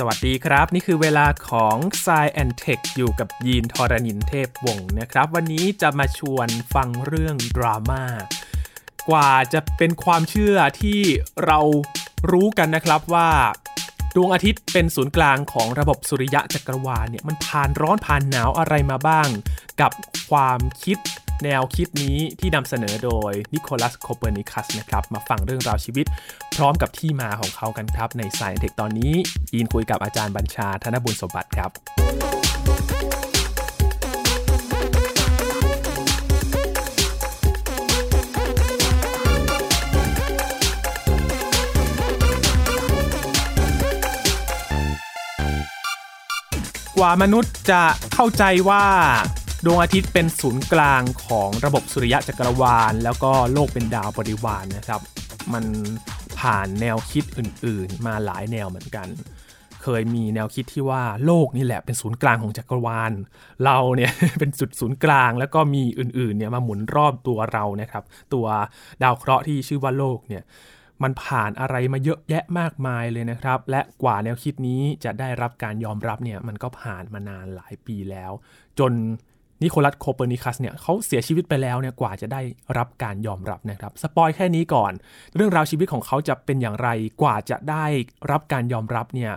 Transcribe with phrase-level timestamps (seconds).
[0.00, 8.04] สวัสดีครับ นี่คือเวลาของ s ซแอนเทคอยู่กับยีนทอรณินเทพวงศ์นะครับ วันนี้จะมาชวนฟังเรื่องดราม่า
[9.10, 11.00] กว่าจะเป็นความเชื่อที่
[11.44, 11.60] เรา
[12.30, 13.30] รู้กันนะครับว่า
[14.16, 19.28] ดวงอาทิตย์เป็นศูนย์กลางของระบบสุริยะจักรวาลเนี่ยมันผ่านร้อนผ่านหนาวอะไรมาบ้าง
[19.80, 19.92] กับ
[20.30, 20.98] ความคิด
[21.44, 26.06] แนวคิดนี้ที่นำเสนอโดยนิโคลัสโคเปอร์นิคัสนะครับมาฟังเรื่องราวชีวิต
[26.56, 29.12] พร้อมกับที่มาของเขากันครับในสายเทคตอนนี้
[29.54, 31.70] ยินคุยกับอาจารย์บัญชาธนบุญสมบัติครับ
[46.98, 47.82] กว่ามนุษย์จะ
[48.14, 48.84] เข้าใจว่า
[49.64, 55.00] ดวงอาทิตย์เป็นศูนย์กลางของระบบสุริยะจักรวาล แล้วก็โลกเป็นดาวบริวารนนะครับ
[55.52, 55.64] มัน
[56.40, 59.08] ผ่านแนวคิดอื่นๆ มาหลายแนวเหมือนกัน
[59.82, 63.12] เคยมีแนวคิดที่ว่าโลกนี่แหละเป็นศูนย์กลางของจักรวาล
[63.64, 68.46] เราเนี่ยเป็นจุดศูนย์กลางแล้วก็มีอื่นๆเนี่ยมาหมุนรอบตัวเรานะครับ ตัว
[69.02, 70.42] ดาวเคราะห์ที่ชื่อว่าโลกเนี่ย
[71.02, 78.32] มันผ่านอะไรมาเยอะแยะมากมายเลยนะครับ และกว่าแนวคิดนี้จะได้รับการยอมรับเนี่ยมันก็ผ่านมานานหลายปีแล้ว
[78.78, 78.92] จน
[79.62, 82.40] นิโคลัสโคเปอร์นิคัสเนี่ยเขาเสียชีวิตไปแล้วเนี่ยกว่าจะได้
[82.78, 84.92] รับการยอมรับนะครับ spoil แค่นี้ก่อน
[85.34, 86.88] เรื่องราวชีวิตของเขาจะเป็นอย่างไร
[87.22, 87.84] กว่าจะได้
[88.30, 89.32] รับการยอมรับเนี่ย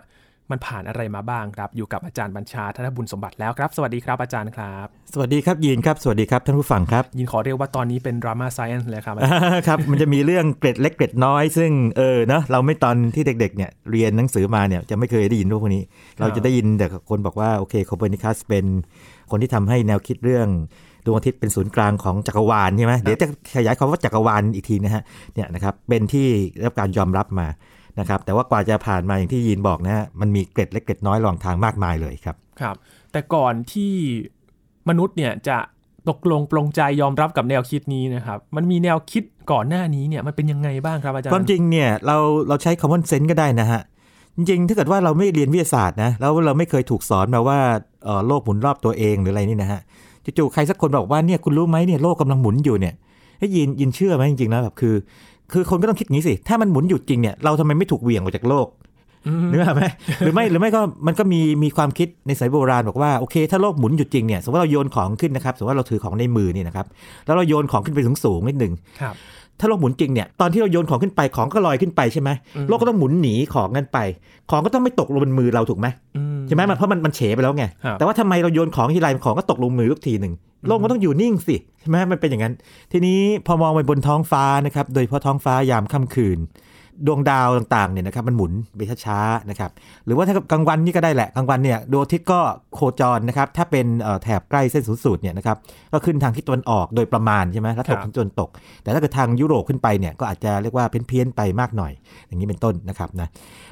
[0.52, 9.16] มันผ่านอะไรมาบ้างครับ อยู่กับอาจารย์บัญชาธนบุญสมบัติแล้วครับ สวัสดีครับอาจารย์ครับ สวัสดีครับยีนครับ สวัสดีครับท่านผู้ฟังครับยินขอเรียกว่าตอนนี้เป็นดราม่า science เลยครับ
[9.67, 15.83] ครับ มันจะมีเรื่องเกร็ดเล็กเกร็ดน้อย ซึ่งเออเนาะเราไม่ตอนที่เด็กๆเนี่ยเรียนหนังสือมาเนี่ยจะไม่เคยได้ยินพวกนี้
[16.19, 18.66] เราจะได้ยินแต่คนบอกว่าโอเคโคเปอร์นิคัสเป็น
[19.32, 20.48] คนที่ทำให้แนวคิดเรื่อง
[21.06, 27.48] ดวงอาทิตย์เป็นศูนย์กลางของจักรวาลใช่ไหมเดี๋ยวจะขยายคำว่าจักรวาลอีกทีนะฮะเนี่ยนะครับเป็นที่ได้รับการยอมรับมา
[28.00, 32.76] นะครับแต่ว่ากว่าจะผ่านมาอย่างที่ยีนบอกนะฮะมันมีเกร็ดเล็กเกร็ดน้อยรองทางมากมายเลยครับครับ
[33.12, 33.94] แต่ก่อนที่
[34.90, 35.58] มนุษย์เนี่ยจะ
[36.09, 43.81] ตกลงปลงใจยอมรับกับแนวคิดนี้นะครับ มันมีแนวคิดก่อนหน้านี้เนี่ยมันเป็นยังไงบ้างครับอาจารย์ ความจริงเนี่ยเราเราใช้ common sense ก็ได้นะฮะ
[44.36, 47.91] จริงๆ ถ้าเกิดว่าเราไม่เรียนวิทยาศาสตร์นะแล้วเราไม่เคยถูกสอนมาว่าเอ่อ
[48.28, 49.81] โลกหมุนรอบตัวเองหรืออะไรนี่นะฮะ
[50.38, 52.94] จู่ๆใครสักคนบอกว่าเนี่ยคุณรู้ไหมเนี่ยโลกกำลังหมุนอยู่เนี่ย
[53.39, 54.95] ให้ยินยินเชื่อไหมจริงๆนะแบบคือ
[55.51, 58.67] คือคนก็ต้องคิดงี้สิถ้ามันหมุนอยู่จริงเนี่ยเราทำไมไม่ถูกเหวี่ยงออกจากโลก
[59.51, 59.84] นึกออกไหม
[60.19, 66.85] หรือไม่หรือไม่ก็มันก็มีมีความคิดในสายโบราณบอกว่าโอเค ถ้าโลกหมุนอยู่จริงเนี่ยสมมติว่าเราโยนของขึ้นนะครับสมมติว่าเราถือของในมือนี่นะครับ
[67.25, 69.16] แล้วเราโยนของขึ้นไปสูงสูงนิดหนึ่งครับ
[69.59, 74.00] ถ้าโลกหมุนจริงเนี่ยตอนที่เราโยนของขึ้นไปของก็ลอยขึ้นไปใช่ไหมอืมโลกก็ต้องหมุนหนีของนั้นไป
[74.50, 80.34] ของก็ต้องไม่ตกลงบนมือเราถูกไหมอืใช่ไหมมันเพราะมันมันเฉไปแล้วไงครับแต่ว่าทำไมเราโยนของทีไรของก็ตกลงมือทุกทีหนึ่ง
[80.67, 82.53] โลกมันต้องอยู่นิ่งสิใช่ไหมมันเป็นอย่างนั้น
[82.91, 86.40] ทีนี้พอมองไปบนท้องฟ้านะครับโดยเฉพาะท้องฟ้ายามค่ำคืน
[87.07, 89.72] ดวงดาวต่างๆเนี่ยนะครับมันหมุนไปช้าๆนะครับ
[90.06, 92.39] หรือว่าถ้ากลางวันนี่ก็ได้แหละกลางวันเนี่ยดวงอาทิตย์ก็
[92.75, 95.57] โคจรนะครับถ้าเป็นเอ่อแถบใกล้เส้นศูนย์สูตรเนี่ยนะครับ
[95.94, 98.50] ก็ขึ้นทางทิศตะวันออกโดยประมาณใช่ไหมแล้วตกทางตะวันตก
[98.84, 101.91] แต่ถ้าเกิดทางยุโรปขึ้นไปเนี่ยก็อาจจะเรียกว่าเพี้ยนๆไปมากหน่อย
[102.28, 103.28] อย่างนี้เป็นต้นนะครับนะ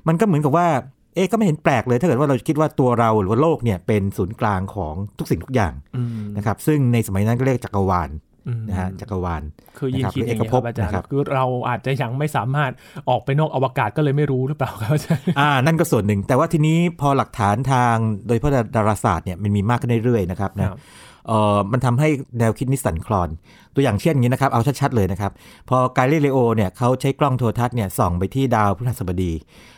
[0.08, 0.68] มันก็เหมือนกับว่า
[1.16, 8.29] เอ๊ะก็ไม่เห็นแปลกเลยถ้าเกิดว่าเราคิดว่าตัวเราหรือว่าโลกเนี่ยเป็นศูนย์กลางของทุกสิ่งทุกอย่างอืมนะครับซึ่งในสมัยนั้นก็เรียกจักรวาลอืม
[8.70, 9.44] นะฮะจักรวาล
[9.78, 12.72] คือยินนะครับคิดหรืออย่างเอกนี้ภคพรับอาจารย์นะครับคือเราอาจจะยังไม่สามารถ
[13.10, 17.96] ออกไปนอกอวกาศก็เลยไม่รู้หรือเปล่าครับอาจารย์อ่านั่นก็ส่วนหนึ่ง แต่ว่าทีนี้พอหลักฐานทาง
[18.28, 20.80] โดยเฉพาะดาราศาสตร์เนี่ยมันมีมากขึ้นเรื่อยๆนะครับนะครับ
[21.28, 23.30] เอ่อมันทำให้แนวคิดนี้สั่นคลอน
[23.76, 25.32] ตัวอย่างเช่นอย่างนี้นะครับเอาชัดๆเลยนะครับ
[25.70, 29.32] พอกาลิเลโอเนี่ยเขาใช้กล้องโทรทัศน์เนี่ยส่องไปที่ดาวพฤหัสบดี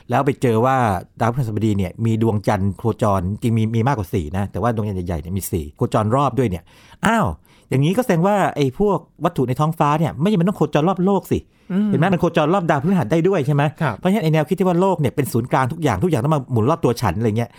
[0.10, 0.78] แล้วไปเจอว่า
[1.22, 6.64] ดาวพฤหัสบดีเนี่ยมีดวงจันทร์โคจรจริงมีมีมากกว่าสี่นะแต่ว่าดวงจันทร์ใหญ่ๆเนี่ยมีสี่โคจรรอบด้วยเนี่ย
[7.06, 7.26] อ้าว
[7.70, 11.40] อย่างนี้ก็แสดงว่าไอ้พวกวัตถุในท้องฟ้าเนี่ยไม่จำเป็นต้องโคจรรอบโลกสิ
[11.72, 17.50] อืมเห็นไหมมันโคจรรอบดาวพฤหัสได้ด้วยใช่ไหมครับเพราะฉะนั้นไอแนวคิดที่ว่าโลกเนี่ยเป็นศูนย์กลางทุกอย่างทุกอย่างต้องมาหมุนรอบตัวฉันอะไรเงี้ย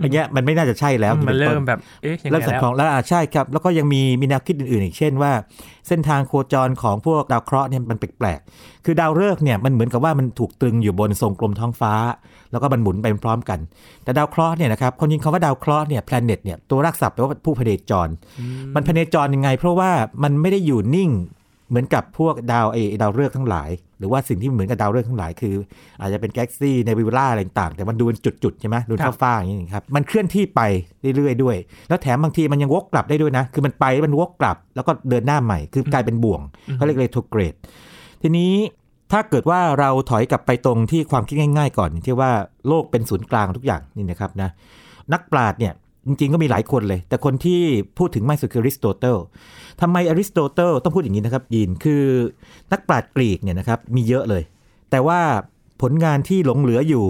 [0.00, 5.32] อย่างเงี้ยมันไม่น่าจะใช่แล้วมันเริ่มป็ต้แบบเอ๊ะยังไงเริ่มสั่นแล้วคลอนแล้วอ่าใช่ครับแล้วก็ยังมีมีแนวคิดอื่นๆอีกเช่นว่า
[5.88, 11.92] เส้นทางโคจรของพวกดาวเคราะห์เนี่ยมันแปลกๆ คือดาวฤกษ์เนี่ยมันเหมือนกับว่ามันถูกตรึงอยู่บนทรงกลมท้องฟ้า
[12.50, 13.58] แล้วก็มันหมุนไปพร้อมกัน
[14.04, 18.08] แต่ดาวเคราะห์เนี่ยนะครับคนยิงคำว่าดาวเคราะห์เนี่ยแพลเน็ตเนี่ยตัวรักศัพท์แปลว่าผู้พเนจร
[18.74, 19.90] มันพเนจรยังไง เพราะว่า
[20.22, 21.10] มันไม่ได้อยู่นิ่ง
[21.70, 25.54] เหมือนกับพวกดาวไอ้ดาวฤกษ์ทั้งหลาย หรือว่าสิ่งที่เหมือนกับดาวฤกษ์ทั้งหลาย คือ
[26.00, 30.60] อาจจะเป็นแก๊กซี่ในวิวล่าอะไรต่างๆแต่มันดูเป็นจุดๆใช่ไหมดูครับฟ้าๆอย่างนี้ครับมันเคลื่อนที่ไป
[31.16, 31.56] เรื่อยๆด้วย
[31.88, 36.40] แล้วแถมบางทีมันยังวกกลับได้ด้วยนะ คือมันไปแล้วมันวกกลับ แล้วก็เดินหน้าใหม่ คือกลายเป็นบ่วง
[36.76, 37.54] เขาเรียกเลยโทเกรด
[38.22, 38.52] ทีนี้
[39.12, 42.30] ถ้าเกิดว่าเราถอยกลับไปตรงที่ความคิดง่าย ๆ ก่อนที่ว่า
[42.68, 44.50] โลกเป็นศูนย์กลางทุกอย่างนี่นะครับนะ
[45.12, 45.72] นักปราชญ์เนี่ย
[46.06, 47.60] จริงๆ ก็มีหลายคนเลย แต่คนที่
[47.98, 49.16] พูดถึงมากสุดคืออริสโตเติล
[49.80, 52.04] ทำไมอริสโตเติลต้องพูดอย่างนี้นะครับยินคือ
[52.72, 54.42] นักปราชญ์กรีกเนี่ยนะครับมีเยอะเลย
[54.90, 55.20] แต่ว่า
[55.82, 57.06] ผลงานที่หลงเหลืออยู่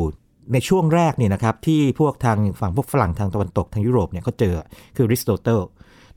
[0.52, 4.54] ในช่วงแรกเนี่ยนะครับที่พวกทางฝั่งพวกฝรั่งทางตะวันตกทางยุโรปเนี่ยเขาเจอ
[4.96, 5.60] คืออริสโตเติล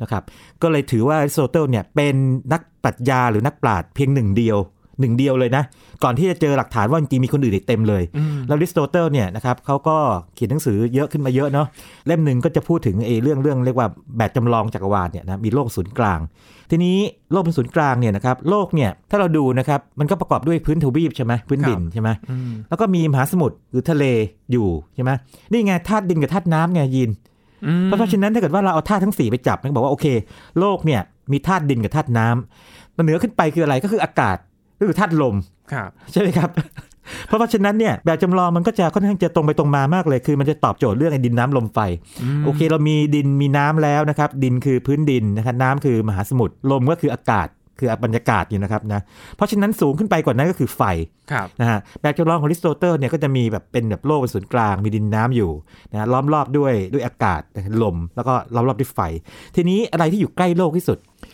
[0.01, 0.23] นะครับ
[0.61, 2.15] ก็เลยถือว่าอริสโตเติลเนี่ยเป็น
[2.53, 4.57] นักปรัชญาหรือนักปราชญ์เพียงหนึ่งเดียว
[4.99, 5.63] หนึ่งเดียวเลยนะ
[6.03, 9.97] ก่อนที่จะเจอหลักฐานว่าจริงๆมีคนอื่นอีกเต็มเลยอืมแล้วอริสโตเติลเนี่ยนะครับเขาก็
[10.35, 11.67] เขียนหนังสือเยอะขึ้นมาเยอะเนาะ
[12.07, 13.87] เล่มหนึ่งก็จะพูดถึงไอ้เรื่องเรื่องเรียกว่า
[14.17, 16.19] แบบจำลองจักรวาลเนี่ยนะมีโลกศูนย์กลาง
[16.71, 16.97] ทีนี้
[17.31, 24.05] โลกเป็นศูนย์กลางเนี่ยนะครับโลกเนี่ยถ้าเราดูนะครับมันก็ประกอบด้วยพื้นทวีปใช่ไหมพื้นดินใช่ไหมอืมแล้วก็มีมหาสมุทรหรือทะเล
[24.51, 25.11] อยู่ใช่ไหม
[25.51, 27.09] นี่ไงธาตุดินกับธาตุน้ำไงยิน
[27.65, 30.05] อืมเพราะฉะนั้นถ้าเกิดว่าเราเอาธาตุทั้งสี่ไปจับมันก็บอกว่าโอเค
[30.59, 31.01] โลกเนี่ย
[31.31, 34.37] มีธาตุดินกับธาตุน้ำมันเหนือขึ้นไปคืออะไรก็คืออากาศ
[34.83, 35.35] ก็คือธาตุลม
[35.73, 36.49] ครับใช่ไหมครับ
[37.27, 41.79] เพราะฉะนั้นเนี่ยแบบจำลองมันก็จะค่อนข้างจะตรงไปตรงมามากเลย คือมันจะตอบโจทย์เรื่องไอ้ดินน้ำลมไฟ
[42.39, 47.47] มโอเค เรามีดินมีน้ำแล้วนะครับ ดินคือพื้นดินนะครับน้ำคือมหาสมุทรลมก็คืออากาศ
[47.79, 49.01] คือบรรยากาศอยู่นะครับนะ
[49.35, 50.81] เพราะฉะนั้นสูงขึ้นไปกว่านั้นก็คือไฟ
[51.31, 55.51] ครับนะฮะแบบจำลองของอริสโตเติลเนี่ยก็จะมีแบบเป็นแบบโลกเป็นศูนย์กลาง มีดินน้ำอยู่
[55.91, 57.41] นะล้อมรอบด้วยด้วยอากาศ
[57.83, 58.99] ลม แล้วก็ล้อมรอบด้วยไฟ
[59.55, 61.32] ทีนี้อะไรที่อยู่ใกล้โลกที่สุดเอ่อ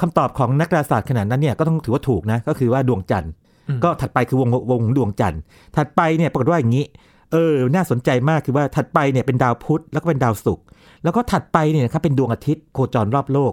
[0.00, 3.32] คำตอบของนักดาราศาสตร์ขนาดนั้นเนี่ยก็ต้องถือว่าถูกนะก็คือว่าดวงจันทร์
[3.68, 5.40] อืมก็ถัดไปคือวงวงดวงจันทร์
[5.76, 6.84] ถัดไปเนี่ยปรากฏว่าอย่างนี้
[7.32, 10.64] เออ น่าสนใจมากคือว่าถัดไปเนี่ยเป็นดาวพุธแล้วก็เป็นดาวศุกร์
[11.04, 13.52] แล้วก็ถัดไปเนี่ยนะครับเป็นดวงอาทิตย์โคจรรอบโลก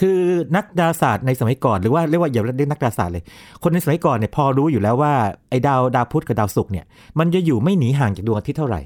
[0.00, 0.18] คือ
[0.56, 3.24] นักดาราศาสตร์ในสมัยก่อนหรือว่าเรียกว่าอย่าเรียกนักดาราศาสตร์เลย
[3.62, 5.12] คนในสมัยก่อนเนี่ยพอรู้อยู่แล้วว่า
[5.50, 6.84] ไอ้ดาวดาวพุธกับดาวศุกร์เนี่ย
[7.18, 8.80] มันจะอยู่ไม่หนีห่างจากดวงอาทิตย์เท่าไหร่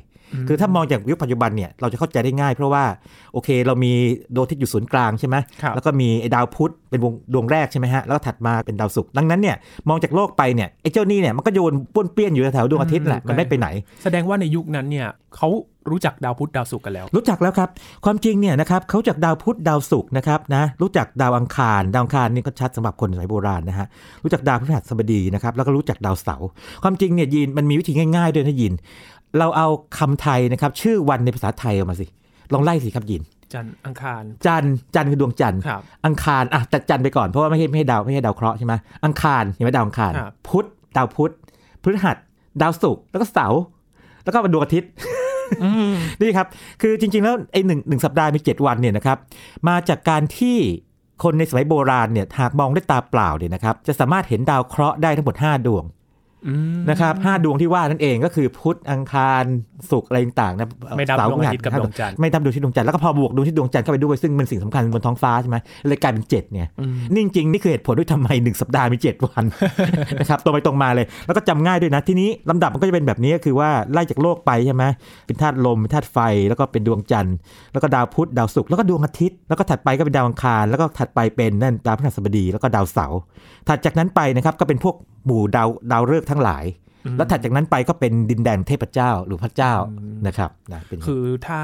[0.48, 2.84] คือถ้ามองจากยุคปัจจุบันเนี่ยเราจะเข้าใจได้ง่าย เพราะว่า
[3.32, 3.92] โอเคเรามี
[4.34, 9.56] ดวงอาทิตย์อยู่ศูนย์กลางใช่ไหมครับแล้วก็มีไอ้ดาวพุธเป็นวงดวงแรกใช่ไหมฮะแล้วก็ถัดมาเป็นดาวศุกร์ดังนั้นเนี่ย
[9.88, 13.69] มองจากโลกไปเนี่ยไอ้เจ้านี่เนี่ยมันก็โยนป้วนเปี้ยนอยู่แถวๆดวงอาทิตย์แหละอืมมันไม่ไปไหน
[14.02, 15.48] แสดงว่าในยุคนั้นเนี่ยเขา
[15.90, 17.69] รู้จักดาวพุธดาวศุกร์กันแล้ว รู้จักแล้วครับ
[18.04, 23.86] ความจริงเนี่ยนะครับเขาจากดาวพุธดาวศุกร์นะครับนะรู้จักดาวอังคาร ดาวอังคารนี่ก็ชัดสำหรับคนสมัยโบราณนะฮะ
[24.22, 26.48] รู้จักดาวพฤหัสบดีนะครับแล้วก็รู้จักดาวเสาร์
[26.82, 28.72] ความจริงเนี่ยยินมันมีวิธีง่ายๆด้วยนะยิน
[29.38, 32.06] เราเอาคำไทยนะครับ ชื่อวันในภาษาไทยออกมาสิ
[32.52, 33.22] ลองไล่สิครับยิน
[33.52, 40.66] จันทร์อังคาร จันทร์จันทร์คือดวงจันทร์ครับอังคารอะแต่จันทร์ไปก่อนเพราะว่าไม่ใช่ไม่ใช่ดาวไม่ใช่ดาวเคราะห์ใช่ไหมอังคารเห็นไหมดาวอังคารครับพุธ
[40.96, 41.32] ดาวพุธ
[41.82, 42.16] พฤหัส
[42.62, 43.60] ดาวศุกร์แล้วก็เสาร์
[44.25, 44.90] แล้วก็เป็นดวงอาทิตย์
[45.62, 46.46] อืมนี่ครับ
[46.82, 49.19] คือจริง ๆ แล้วไอ้หนึ่งหนึ่งสัปดาห์มี7วันเนี่ยนะครับ
[49.69, 50.56] มาจากการที่
[51.22, 55.97] คนในสมัยโบราณเนี่ยหากมองด้วยตาเปล่าเนี่ยนะครับ จะสามารถเห็นดาวเคราะห์ได้ทั้งหมด 5 ดวงอืม
[56.90, 59.44] นะครับห้าดวงที่ว่านั่นเองก็คือพุธอังคาร
[59.90, 65.56] ศุกร์อะไรต่างๆนะไม่นับเสดวงอาทิตย์กับพฤดหัสวงจันทร์ไม่นับดวงที่ดวงจันทร์แล้วก็พอบวกดวงที่ดวงจันทร์เข้าไปด้วยซึ่งเป็นสิ่งสำคัญบนท้องฟ้าใช่ไหม
[65.88, 69.44] เลยกลายเป็นเจ็ดเนี่ยอืมนี่จริงๆนี่คือเหตุผลด้วยทำไมหนึ่งสัปดาห์มี7วัน
[70.20, 74.85] นะครับตรงไปตรงมาเลย แล้วก็จำง่ายด้วยนะทีนี้ลำดับมันก็จะเป็นแบบนี้ก็คือว่าไล่จากโลกไปใช่ไหม
[75.26, 76.19] เป็นธาตุลมเป็นธาตุไฟ
[76.49, 77.37] แล้วก็เป็นดวงจันทร์
[77.73, 83.20] แล้วก็ดาวพุธดาวศุกร์แล้วก็ดวงอาทิตย์ แล้วก็ถัดไปก็เป็นดาวอังคาร แล้วก็ถัดไปเป็นนั่นดาวพฤหัสบดีแล้วก็ดาวเสาร์
[83.69, 84.94] ถัดจากนั้นไปนะครับก็เป็นพวก
[85.28, 86.66] หมู่ดาวดาวฤกษ์ทั้งหลาย
[87.16, 89.75] แล้วถัดจากนั้นไปก็เป็นดินแดนเทพเจ้าหรือพระเจ้า
[90.26, 91.60] นะครับนะเป็นคือถ้า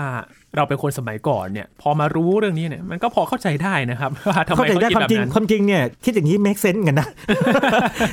[0.56, 7.08] เราเป็นคนสมัยก่อนเนี่ย พอมารู้เรื่องนี้เนี่ยมันก็พอเข้าใจได้นะครับว่าทำไมเข้าใจเขาได้คิดความแบบจริงนั้นความจริงเนี่ยคิดอย่างนี้ make sense กันนะ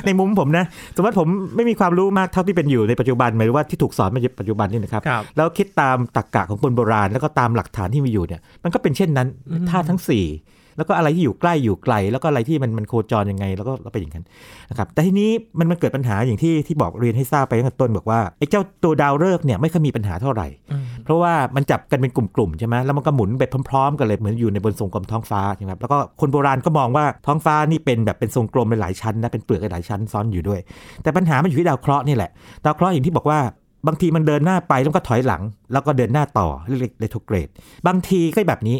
[0.06, 0.64] ในมุมผมนะ
[0.96, 9.28] สมมติผมไม่มีความรู้มากเท่าที่เป็นอยู่ในปัจจุบันหมายถึงว่าที่ถูกสอนมาในปัจจุบันนี่นะครับครับ แล้วคิดตามตรรกะของคนโบราณ แล้วก็ตามหลักฐานที่มีอยู่เนี่ยมันก็เป็นเช่นนั้น
[9.70, 14.24] ธาตุทั้ง4 แล้วก็อะไรที่อยู่ใกล้อยู่ไกล แล้วก็อะไรที่มันมันโคจรยังไง แล้วก็เราเป็นอย่างนั้น
[14.70, 30.60] นะครับแต่ทีนี้มันมันเกิดปัญหาอย่างที่ที่บอกเรียนให้ทราบไปตั้งแต่ต้นบอกว่าไอ้เจ้าตัวดาวฤกษ์เนี่ยไม่ค่อยมีปัญหาเท่าไหร่อืมเพราะว่ามันจับกันเป็นกลุ่มๆใช่ไหมแล้วมันก็หมุนไปพร้อมๆกันเลยเหมือนอยู่ในบนทรงกลมท้องฟ้าใช่ไหมครับแล้วก็คนโบราณก็มองว่าท้องฟ้านี่เป็นแบบเป็นทรงกลมหลายๆชั้นนะเป็นเปลือกหลายๆชั้นซ้อนอยู่ด้วย
[31.02, 32.30] แต่ปัญหามันอยู่ที่ดาวเคราะห์นี่แหละ
[32.64, 33.38] ดาวเคราะห์อย่างที่บอกว่า
[33.86, 37.48] บางทีมันเดินหน้าไปแล้วก็ถอยหลัง แล้วก็เดินหน้าต่อเรียกเรโทรเกรด
[37.86, 38.76] บางทีก็แบบนี้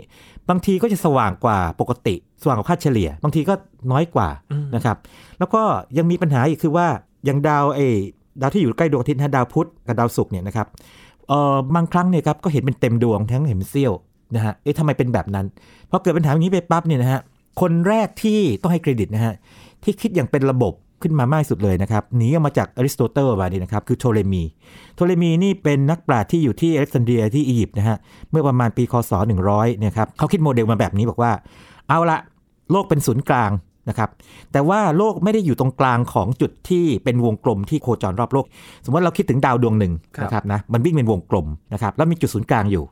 [0.49, 3.55] บางทีก็จะสว่างกว่าปกติ สว่างกว่าค่าเฉลี่ย บางทีก็
[3.93, 4.97] น้อยกว่าอืมนะครับ
[5.39, 5.63] แล้วก็
[5.97, 6.87] ยังมีปัญหาอีกคือว่า
[7.25, 7.97] อย่างดาวเออ
[8.41, 10.67] ดาวที่อยู่ใกล้ดวงอาทิตย์นะดาวพุธกับดาวศุกร์เนี่ยนะครับ
[11.29, 13.93] เออบางครั้งเนี่ยครับก็เห็นเป็นเต็มดวงทั้งเห็นเป็นเสี้ยว
[14.35, 15.47] นะฮะเอ๊ะทำไมเป็นแบบนั้น
[15.91, 17.21] พอเกิดปัญหาอย่างนี้ไปปั๊บเนี่ยนะฮะ
[17.61, 19.35] คนแรกที่ต้องให้เครดิตนะฮะ
[19.85, 24.43] ที่คิดอย่างเป็นระบบ ขึ้นมามากสุดเลยนะครับหนีออกมาจากอริสโตเติลมาดีนะครับคือโทเลมี
[24.95, 27.97] โทเลมีนี่เป็นนักปราชญ์ที่อยู่ที่อเล็กซานเดรียที่อียิปต์นะฮะ
[28.31, 29.13] เมื่อประมาณปีคศ
[29.47, 31.33] 100เนี่ยครับเขาคิดโมเดลมาแบบนี้บอกว่า
[31.89, 32.19] เอาละ
[32.71, 33.51] โลกเป็นศูนย์กลาง
[33.89, 34.11] นะครับ
[34.53, 38.47] แต่ว่าโลกไม่ได้อยู่ตรงกลางของจุดที่เป็นวงกลมที่โคจรรอบโลก
[38.85, 39.93] สมมติเราคิดถึงดาวดวงหนึ่ง
[40.23, 42.85] นะครับนะมันวิ่งเป็นวงกลมนะครับแล้วมีจุดศูนย์กลางอยู่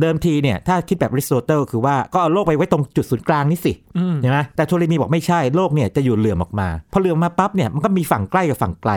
[0.00, 8.92] เดิมทีเนี่ยถ้าคิดแบบอริสโตเติลคือว่าก็เอาโลกไปไว้ตรงจุดศูนย์กลางนี่สิอืมใช่ไหมแต่โทเลมีบอกไม่ใช่โลกเนี่ยจะอยู่เหลื่อมออกมาพอเหลื่อมมาปั๊บเนี่ยมันก็มีฝั่งใกล้กับฝั่งไกล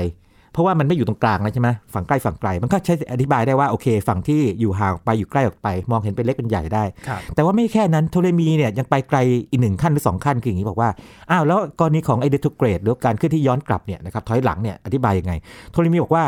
[0.57, 9.17] พเพราะว่ามันไม่อยู่ตรงกลางแล้วใช่ไหมฝั่งใกล้ฝั่งไกล มันก็ใช้อธิบายได้ว่าโอเค ฝั่งที่อยู่ห่างออกไปอยู่ใกล้ออกไป มองเห็นเป็นเล็กเป็นใหญ่ได้ครับแต่ว่าไม่แค่นั้นโทเลมีเนี่ยยังไปไกล
[9.51, 10.89] อีกหนึ่งขั้นหรือสองขั้นคืออย่างนี้บอกว่า
[11.31, 15.33] อ้าวแล้วกรณีของไอ้ retrograde หรือการเคลื่อนที่ย้อนกลับเนี่ยนะครับถอยหลังเนี่ยอธิบายยังไง
[15.71, 16.23] โทเลมีบอกว่า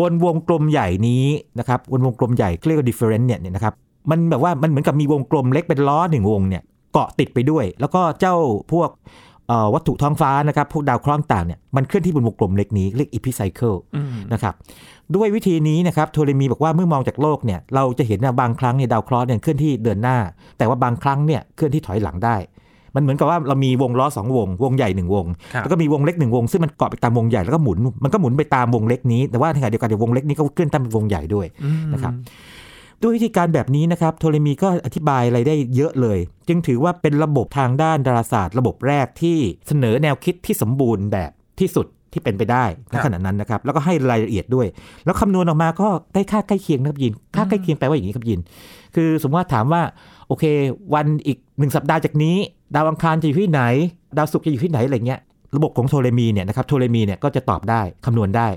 [0.00, 1.24] บนวงกลมใหญ่นี้
[1.58, 3.74] นะครับบนวงกลมใหญ่เรียกว่า deferent เนี่ยเนี่ยนะครับ
[4.10, 6.62] มันแบบว่ามันเหมือนกับมีวงกลมเล็กเป็นล้อหนึ่งวงเนี่ย
[6.92, 8.34] เกาะติดไปด้วย แล้วก็เจ้า
[8.72, 8.90] พวก
[9.48, 14.54] เอ่อวัตถุท้องฟ้านะครับพวกดาวเคราะห์ต่างเนี่ยมันเคลื่อนที่บนวงกลมเล็กนี้เรียก epicycle อืมนะครับ
[15.16, 20.16] ด้วยวิธีนี้นะครับโทเลมีบอกว่าเมื่อมองจากโลกเนี่ยเราจะเห็นว่าบางครั้งเนี่ยดาวเคราะห์เนี่ยเคลื่อนที่เดินหน้า
[20.58, 22.36] แต่ว่าบางครั้งเนี่ยเคลื่อนที่ถอยหลังได้
[22.94, 32.12] มันเหมือนกับว่าเรามีวงล้อสองวง วงใหญ่หนึ่งวงครับแล้วก็มีวงเล็กหนึ่งวง ซึ่งมันเกาะไปตามวงใหญ่แล้วก็หมุนมันก็หมุนไปตามวงเล็กนี้แต่ว่าในขณะเดียวกันเดี๋ยววงเล็กนี้ก็เคลื่อนตามวงใหญ่ด้วยอืมนะครับ
[33.02, 44.66] ด้วยวิธีการแบบนี้นะครับโทเลมีก็อธิบายอะไรได้เยอะเลย จึงถือว่าเป็นระบบทางด้านดาราศาสตร์ ระบบแรกที่เสนอแนวคิดที่สมบูรณ์แบบที่สุดที่เป็นไปได้ณขณะนั้นนะครับ แล้วก็ให้รายละเอียดด้วย
[45.04, 48.40] แล้วคำนวณออกมาก็ได้ค่าใกล้เคียงนะครับยิน ค่าใกล้เคียงแปลว่าอย่างนี้ครับยิน
[48.94, 49.82] คือสมมติว่าถามว่า
[50.28, 50.44] โอเค
[50.94, 52.36] วันอีกหนึ่งสัปดาห์จากนี้
[52.74, 53.62] ดาวอังคารจะอยู่ที่ไหน
[54.16, 55.20] ดาวศุกร์จะอยู่ที่ไหนอะไรเงี้ย
[55.56, 58.48] ระบบของโทเลมีเนี่ยนะครับโทเลมีเนี่ยก็จะตอบได้คำนวณได้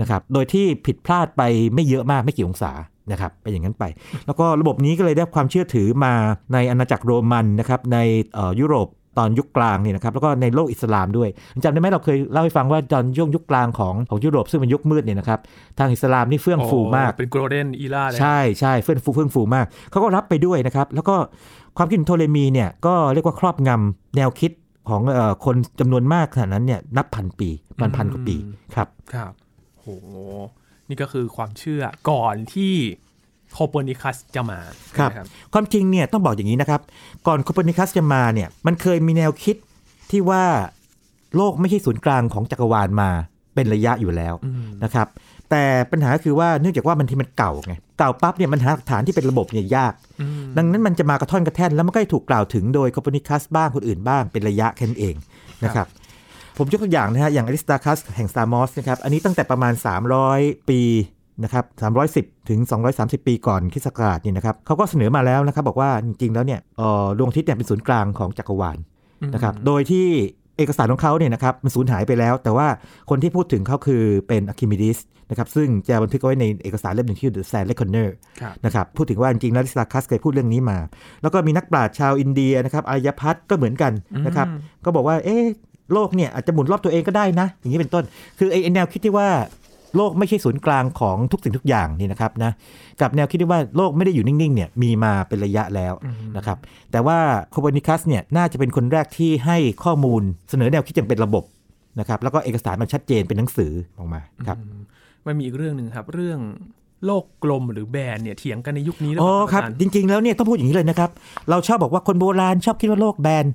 [0.00, 1.42] นะครับโดยที่ผิดพลาดไป
[1.74, 2.72] ไม่เยอะมากไม่กี่องศา
[3.12, 3.84] นะครับเป็นอย่างนั้นไป
[4.26, 6.12] แล้วก็ระบบนี้ก็เลยได้ความเชื่อถือมา
[6.52, 7.98] ในอาณาจักรโรมันนะครับใน
[8.34, 8.88] เอ่อยุโรป
[9.18, 11.28] ตอนยุคกลางเนี่ยนะครับแล้วก็ในโลกอิสลามด้วย
[11.64, 15.40] จำได้ไหมเราเคยเล่าให้ฟังว่าตอนช่วงยุคกลางของของยุโรปซึ่งเป็นยุคมืดเนี่ยนะครับ
[15.78, 21.16] ทางอิสลามนี่เฟื่องฟูมากโอ้เป็น golden era เลยใช่ใช่เฟื่องฟูเฟื่องฟูมากเขาก็รับไปด้วยนะครับแล้วก็
[21.76, 24.52] ความคิดของโทเลมีเนี่ยก็เรียกว่าครอบงำแนวคิด
[24.88, 27.48] ของเออคนจำนวนมากขนาดนั้นเนี่ยนับพันปี
[27.80, 28.36] พันพันกว่าปี
[28.74, 29.32] ครับครับ
[29.80, 29.86] โห
[30.90, 32.74] นี่ก็คือความเชื่อก่อนที่
[33.52, 34.60] โคเปอร์นิคัสจะมา
[34.98, 36.80] ครับนะความจริงเนี่ยต้องบอกอย่างนี้นะครับ
[37.26, 39.56] ก่อนโคเปอร์นิคัสจะมาเนี่ยมันเคยมีแนวคิด
[40.10, 40.44] ที่ว่า
[41.36, 43.10] โลกไม่ใช่ศูนย์กลางของจักรวาลมา
[43.54, 45.08] เป็นระยะอยู่แล้วอืมนะครับ
[45.50, 55.14] แต่ปัญหาคือว่าเนื่องจากว่ามันที่มันเก่าไงเก่าปั๊บเนี่ยมันหาหลักฐานที่เป็นระบบเนี่ยยากอืมดังนั้นมันจะมากระท่อนกระแท่นแล้วมันก็ถูกกล่าวถึงโดยโคเปอร์นิคัสบ้างคนอื่นบ้างเป็นระยะแค่นั้นเอง
[55.64, 55.86] นะครับ
[56.60, 59.72] ผมยกตัวอย่างนะฮะอย่างอริสตาร์คัสแห่งซามอสนะครับอันนี้ตั้งแต่ประมาณ
[60.20, 60.80] 300 ปี
[61.44, 61.64] นะครับ
[62.06, 62.60] 310 ถึง
[62.94, 68.78] 230 ปีก่อนคริสต์ศักราชนี่นะครับเขาก็เสนอมาแล้วนะครับบอกว่าจริงๆแล้วเนี่ยเอ่อดวงอาทิตย์เนี่ยเป็นศูนย์กลางของจักรวาล
[69.34, 70.06] นะครับโดยที่
[70.58, 72.68] เอกสารของเขาเนี่ยนะครับมันสูญหายไปแล้ว แต่ว่า
[73.10, 74.98] คนที่พูดถึงเขาคือเป็นอาร์คิมิดิส
[75.30, 78.08] นะครับซึ่งจะบันทึกเอาไว้ในเอกสารเล่มหนึ่งที่ The Sand Reckoner
[78.40, 80.78] ครับนะครับพูดถึงว่าจริงๆแล้วอริสตาร์คัสเคยพูดเรื่องนี้มา
[81.22, 83.92] แล้วก็มีนักปราชญ์ชาวอินเดียนะครับอารยพัฒน์ก็เหมือนกัน
[84.26, 85.44] นะครับอืมก็บอกว่าเอ๊ะ
[85.92, 88.04] โลกเนี่ยอาจจะหมุนรอบตัวเองก็ได้นะ อย่างนี้เป็นต้น
[88.38, 89.28] คือไอ้ไอ้แนวคิดที่ว่า
[89.96, 92.52] โลกไม่ใช่ศูนย์กลางของทุกสิ่งทุกอย่างนี่นะครับนะ
[93.00, 95.94] กับแนวคิดที่ว่าโลกไม่ได้อยู่นิ่งๆเนี่ยมีมาเป็นระยะแล้ว
[96.36, 96.58] นะครับ
[96.92, 97.18] แต่ว่า
[97.50, 101.44] โคเปอร์นิคัสเนี่ยน่าจะเป็นคนแรกที่ให้ข้อมูลเสนอแนวคิดอย่างเป็นระบบ
[102.00, 104.58] นะครับแล้วก็เอกสารมันชัดเจนเป็นหนังสือออกมาครับ
[105.26, 106.38] มันมีอีกเรื่องหนึ่งครับ เรื่อง
[107.06, 111.10] โลกกลมหรือแบนเนี่ยเถียงกันในยุคนี้หรืออ๋เปอล่าครับอาจารย์จริง ๆ แล้วเนี่ยต้องพูดอย่างนี้เลยนะครับ
[111.50, 113.46] เราชอบบอกว่าคนโบราณชอบคิดว่าโลกแบน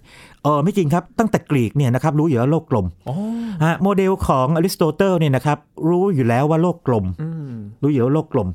[0.44, 3.16] เออไม่จริงครับ ตั้งแต่กรีกเนี่ยนะครับรู้อยู่แล้วโลกกลมอ๋อ
[3.66, 5.58] ฮะโมเดลของอริสโตเติลเนี่ยนะครับ
[5.90, 8.48] รู้อยู่แล้วว่าโลกกลมอืมรู้อยู่แล้วว่าโลกกลม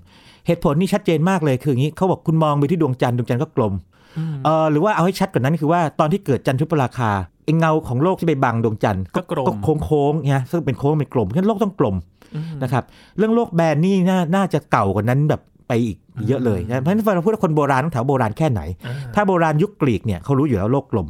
[0.47, 3.73] เหตุผลนี่ชัดเจนมากเลยคืออย่างนี้เขาบอกคุณมองไปที่ดวงจันทร์ดวงจันทร์ก็กลม
[4.19, 7.11] อืมเออหรือว่าเอาให้ชัดกว่านั้นคือว่าตอนที่เกิดจันทรุปราคา
[7.45, 12.20] ไอ้เงาของโลกที่ไปบังดวงจันทร์ก็กลมโค้งโค้งๆเนี่ยซึ่งเป็นโค้งเป็นกลมเพราะฉะนั้นโลกต้องกลมอืม
[12.63, 12.85] นะครับ
[13.19, 15.97] เรื่องโลกแบนนี่น่าน่าจะเก่ากว่านั้นแบบไปอีก
[16.29, 21.09] เยอะเลยนะเพราะฉะนั้นเราพูดว่าคนโบราณต้องถามโบราณแค่ไหนอ่าถ้าโบราณยุคกรีกเนี่ยเขารู้อยู่แล้วโลกกลม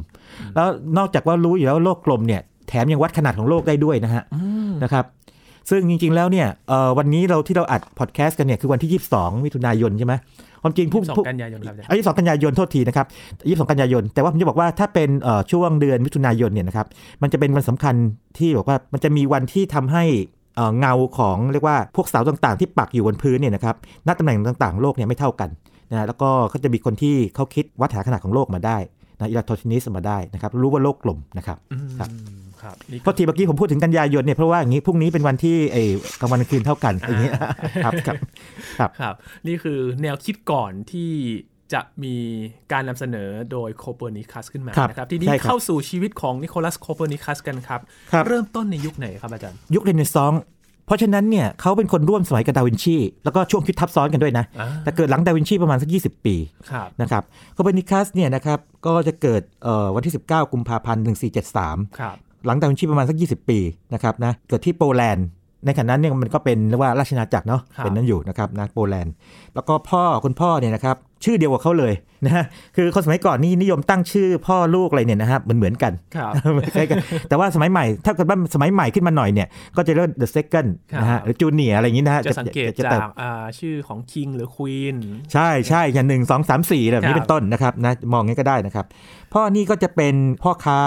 [0.55, 5.05] แล้วนอกจากว่ารู้อยู่แล้วโลกกลมเนี่ยแถมยังวัดขนาดของโลกได้ด้วยนะฮะอืมนะครับ
[5.69, 10.13] ซึ่งจริง ๆ แล้วเนี่ยเอ่อวันนี้เราที่เราอัดพอดแคสต์กันเนี่ยคือวันที่ 22มิถุนายนใช่ไหม
[10.63, 13.05] ความจริงผู้สองผู้กันยายนครับอาจารย์อ๋อยี่สองกันยายนโทษทีนะครับ
[13.49, 16.87] ยี่สองกันยายน แต่ว่าผมจะบอกว่าถ้าเป็นเอ่อช่วงเดือนมิถุนายนเนี่ยนะครับ
[17.21, 17.95] มันจะเป็นวันสำคัญ
[18.37, 20.03] ที่บอกว่ามันจะมีวันที่ทำให้
[20.55, 23.75] เอ่อเงาของเรียกว่าพวกเสาต่างๆ ที่ปักอยู่บนพื้นเนี่ยนะครับ
[24.07, 25.49] ณตำแหน่งต่างๆ โลกเนี่ยไม่เท่ากัน
[25.91, 28.77] นะแล้วก็เขาจะมีคนที่เขาคิดวัดหาขนาดของโลกมาได้
[29.17, 32.09] นะเอราทอสเทนีสมาได้นะครับรู้ว่าโลกกลมนะครับอืมครับ
[32.61, 35.83] ครับนี่เพราะทีเมื่อกี้ผมพูดถึงกันยายนเนี่ยเพราะว่าอย่างนี้พรุ่งนี้เป็นวันที่ไอ้
[36.19, 37.31] กลางวันกลางคืนเท่ากันอย่างนี้
[37.85, 38.17] ครับครับ
[39.01, 39.15] ครับ
[39.47, 41.11] นี่คือแนวคิดก่อนที่
[41.73, 42.15] จะมี
[42.71, 47.79] การนำเสนอโดยโคเปอร์นิคัสขึ้นมาครับนะครับ ทีนี้ใช่ครับเข้าสู่ชีวิตของนิโคลัสโคเปอร์นิคัสกันครับ
[48.11, 50.43] ครับเริ่มต้นในยุคไหนครับอาจารย์ ยุคเรเนซองส์
[50.85, 56.35] เพราะฉะนั้นเนี่ยเขาเป็นคนร่วมสมัยกับดาวินชี แล้วก็ช่วงคิดทับซ้อนกันด้วยนะอ่าแต่เกิดหลังดาวินชีประมาณสัก 20 ปี
[56.71, 57.23] ครับนะครับ
[57.53, 61.03] โคเปอร์นิคัสเนี่ยนะครับก็จะเกิดเอ่อวันที่ 19 กุมภาพันธ์
[61.51, 63.59] 1473ครับหลังดาวินชีประมาณสัก 20 ปี
[63.93, 65.25] นะครับนะเกิดที่โปแลนด์
[65.65, 69.13] ในขณะนั้นเนี่ยมันก็เป็นเรียกว่าราชนาจักรเนาะครับเป็นนั้นอยู่นะครับนะโปแลนด์
[69.55, 71.93] แล้วก็พ่อคุณพ่อเนี่ยนะครับชื่อเดียวกับเขาเลย
[72.25, 76.31] นะฮะคือคนสมัยก่อนนี่นิยมตั้งชื่อพ่อลูกอะไรเนี่ยนะครับเหมือนเหมือนๆกันครับ
[76.75, 76.97] คล้ายกัน
[77.29, 84.97] แต่ว่าสมัยใหม่ถ้าเกิดว่าสมัยใหม่ขึ้นมาหน่อยเนี่ยก็จะเรียกว่า the second ครับนะฮะหรือ junior อะไรอย่างนี้นะฮะจะสังเกตจะจาแต่กอ่าชื่อของคิงหรือควีน
[85.33, 88.85] ใช่ใช่อย่างหนึ่งสองสามสี่แบบนี้ครับเป็นต้นนะครับนะมองงี้ก็ได้นะครับ
[89.33, 90.79] พ่อนี่ก็จะเป็นพ่อค้า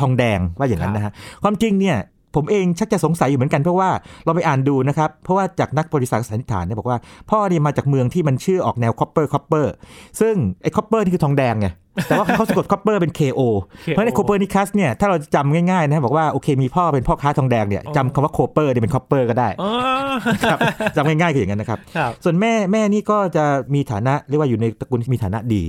[0.00, 1.98] ทองแดงว่าอย่างนั้นนะฮะความจริงเนี่ย
[2.34, 3.90] ผมเองชักจะสงสัยอยู่เหมือนกันเพราะว่า
[4.24, 6.98] เราไปอ่านดูนะครับ เพราะว่าจากนักประวัติศาสตร์สันนิษฐานเนี่ยบอกว่า
[7.30, 9.72] พ่อเนี่ยมาจากเมืองที่มันชื่อออกแนว copper copper
[10.20, 11.68] ซึ่งไอ้ copper นี่คือทองแดงไง
[12.08, 13.40] แต่ว่าเขาสะกด copper เป็น KO
[13.88, 19.70] เพราะในโคเปอร์นิคัสเนี่ยถ้าเราจำง่ายๆนะบอกว่าโอเคมีพ่อเป็นพ่อค้าทองแดงเนี่ยจำคำว่าโคเปอร์เนี่ยเป็น copper ก็ได้อ๋อ
[20.44, 20.58] ครับ
[20.96, 23.44] จำง่ายๆคืออย่างนั้นนะครับครับ ส่วนแม่แม่นี่ก็จะ
[23.74, 25.62] มีฐานะเรียกว่าอยู่ในตระกูลที่มีฐานะดี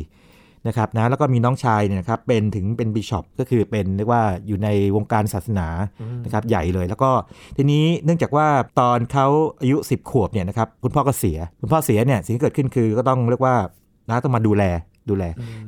[0.67, 5.67] นะครับนะแล้วก็มีน้องชายเนี่ยนะครับเป็นถึงเป็นบิชอปก็คือเป็นเรียกว่าอยู่ในวงการศาสนา
[6.25, 7.09] นะครับใหญ่เลย แล้วก็
[7.57, 8.47] ทีนี้เนื่องจากว่า
[8.79, 9.27] ตอนเขา
[9.61, 13.55] อายุ 10 ขวบเนี่ยนะครับคุณพ่อก็เสีย คุณพ่อเสียเนี่ยสิ่งที่เกิดขึ้นคือก็ต้องเรียกว่า
[14.09, 14.63] นะต้องมาดูแล
[15.09, 15.23] ดูแล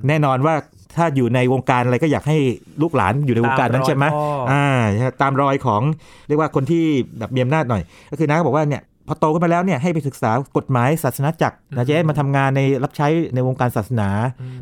[0.08, 0.56] แน่นอนว่า
[0.98, 2.38] ถ้าอยู่ในวงการอะไรก็อยากให้
[2.82, 4.62] ลูกหลานอยู่ในวงการนั้นใช่ไหมตามรอยพ่ออ่
[5.00, 5.82] อ่าตามรอยของ
[6.28, 6.84] เรียกว่าคนที่
[7.20, 14.10] แบบมีอำนาจหน่อย ก็คือน้าก็บอกว่าเนี่ย พอโตขึ้นมาแล้วเนี่ยให้ไปศึกษากฎหมายศาสนาจักรนะจะได้มาทำงานในรับใช้ในวงการศาสนา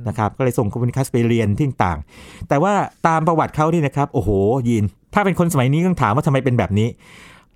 [0.07, 1.97] นะครับก็เลยส่งคอมมิวนิคัสไปเรียนที่ต่าง
[2.49, 2.73] แต่ว่า
[3.07, 4.29] ตามประวัติเขานี่นะครับโอ้โห
[4.69, 6.87] ยิน ถ้าเป็นคนสมัยนี้ต้องถามว่าทำไมเป็นแบบนี้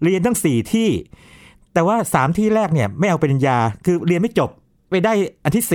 [0.04, 0.90] เรียนทั้ง 4 ที่
[1.74, 4.50] แต่ว่า 3 ที่แรกเนี่ยไม่เอาปริญญาคือเรียนไม่จบ
[4.90, 5.14] ไปได้
[5.44, 5.66] อันที่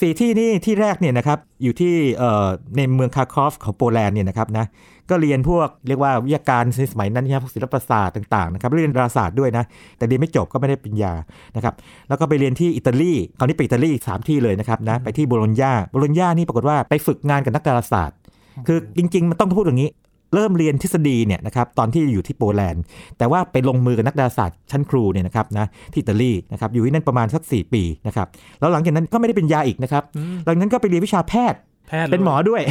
[0.00, 2.46] 4 4ที่นี่ที่แรกเนี่ยนะครับอยู่ที่เอ่อ
[2.76, 4.66] ในเมืองคราคูฟของโปแลนด์เนี่ยนะครับนะ
[5.10, 9.64] ก็เรียนพวกเรียกว่าวิทยาการในสมัยนั้นนะครับพวกศิลปศาสตร์ต่างๆนะครับเรียนดาราศาสตร์ด้วยนะ
[9.98, 11.12] แต่เรียนไม่จบก็ไม่ได้ปริญญา
[11.56, 11.74] นะครับ
[12.08, 18.18] แล้วก็ไปเรียนที่อิตาลีคราวนี้ไปอิตาลีสามที่เลยนะครับนะไปที่โบโลญญาโบโลญญานี่ปรากฏว่าไปฝึกงานกับนักดาราศาสตร์
[18.66, 19.90] คือจริงๆมันต้องพูดอย่างนี้
[20.34, 22.82] เริ่มเรียนทฤษฎีเนี่ยนะครับตอนที่อยู่ที่โปแลนด์
[23.18, 28.26] แต่ว่าไปลงมือกับนักดาราศาสตร์ชั้นครูเนี่ยนะครับนะที่อิตาลีนะครับอยู่ที่นั่นประมาณสัก 4 ปีนะครับ
[28.60, 30.02] แล้วหลังจากนั้นก็ไม่ได้เป็นยาอีกนะครับ
[30.44, 32.62] หลังจากนั้นก็ไปเรียนวิชาแพทย์ แพทย์ลยเป็นหมอด้วย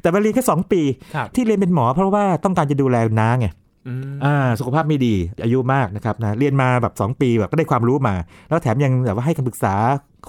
[0.00, 0.82] แต่มาเรียนแค่2ปี
[1.14, 3.46] ครับที่เรียนเป็นหมอเพราะว่าต้องการจะดูแลน้าไง
[3.88, 5.14] อืมอ่าสุขภาพไม่ดี
[5.44, 8.14] อายุมากนะครับนะเรียนมาแบบ 2 ปีแบบก็ได้ความรู้มา
[8.48, 9.74] แล้วแถมยังแบบว่าให้คำปรึกษา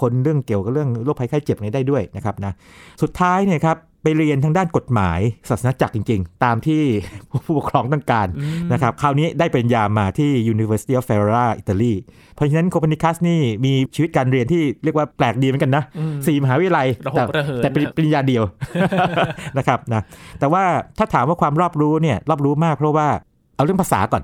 [0.01, 2.53] คนเรื่องเกี่ยวกับเรื่องโรคภัยไข้เจ็บอะไรได้ด้วยนะครับนะ
[3.01, 5.19] สุดท้ายเนี่ยครับ ไปเรียนทางด้านกฎหมาย
[5.49, 6.81] ศาสนาจักรจริง ๆ ตามที่
[7.45, 8.27] ผู้ปกครองต้องการ
[8.73, 11.93] นะครับ คราวนี้ได้ปริญญามาที่ University of Ferrara อิตาลี
[12.35, 15.83] เพราะฉะนั้นโคเปนิคัสนี่มีชีวิตการเรียนที่เรียกว่าแปลกดีเหมือนกันนะ
[16.27, 18.43] สี่มหาวิทยาลัยระหแต่กระเหินแต่เป็นนะครับปริญญาเดียว
[19.57, 20.01] นะครับนะ
[20.39, 20.63] แต่ว่า
[20.97, 23.07] ถ้าถามว่าความรอบรู้เนี่ยรอบรู้มากเพราะว่า
[23.55, 24.23] เอาเรื่องภาษาก่อน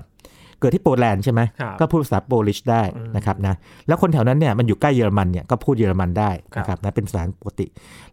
[0.62, 2.82] เกิดที่โปแลนด์ใช่ไหมครับก็พูดภาษาโปลิชได้
[3.16, 3.54] นะครับนะ
[3.88, 7.66] แล้วคนแถวนั้นเนี่ยมันอยู่ใกล้เยอรมันเนี่ยก็พูดเยอรมันได้นะครับนะเป็นภาษาปกติ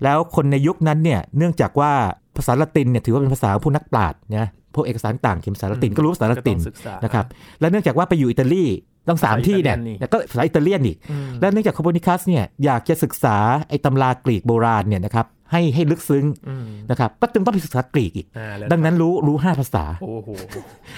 [0.04, 1.92] แล้วคนในยุคนั้นเนี่ยเนื่องจากว่า
[2.38, 7.26] ภาษาละตินเนี่ยถือว่าเป็นภาษาของผู้นักปราชญ์นะพวกเอกสารต่างเขียนภาษาละตินก็รู้ภาษาละตินก็องศึกษานะครับ
[7.60, 8.66] และเนื่องจากว่าไปอยู่อิตาลี
[9.08, 10.98] ต้องสามภาษาที่เนี่ยอิตาเลียนนี่แล้วก็ภาษาอิตาเลียนอีก
[11.42, 13.38] และเนื่องจากโคโปนิคัสเนี่ยอยากจะศึกษา
[13.70, 20.30] ไอ้ตำรากรีกโบราณเนี่ยนะครับ ให้ให้ลึกซึ้งอืมนะครับก็จึงต้องไปศึกษากรีกอีกอ่าแล้วดังนั้นรู้รู้ห้าภาษาโอ้โห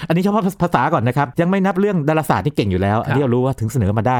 [0.07, 4.19] อันนี้เฉพาะภาษาก่อนนะครับ ยังไม่นับเรื่องดาราศาสตร์ที่เก่งอยู่แล้ว อันนี้เรารู้ว่าถึงเสนอมาได้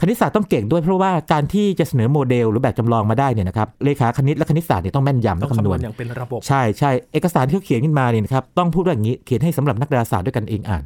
[0.00, 10.84] คณิตศาสตร์ต้องเก่งด้วยเพราะว่าการที่จะเสนอโมเดลหรือแบบจำลองมาได้เนี่ยนะครับเลขาคณิตและคณิตศาสตร์เนี่ยต้องแม่นยำต้และองคำคำนนววณณอย่างเป็นระบบใช่ใช่เอกสารที่เขาเขียนขึ้นมาเนี่ยนะครับต้องพูดว่าอย่างนี้เขียนให้สำหรับนักดาราศาสตร์ด้วยกันเองอ่าน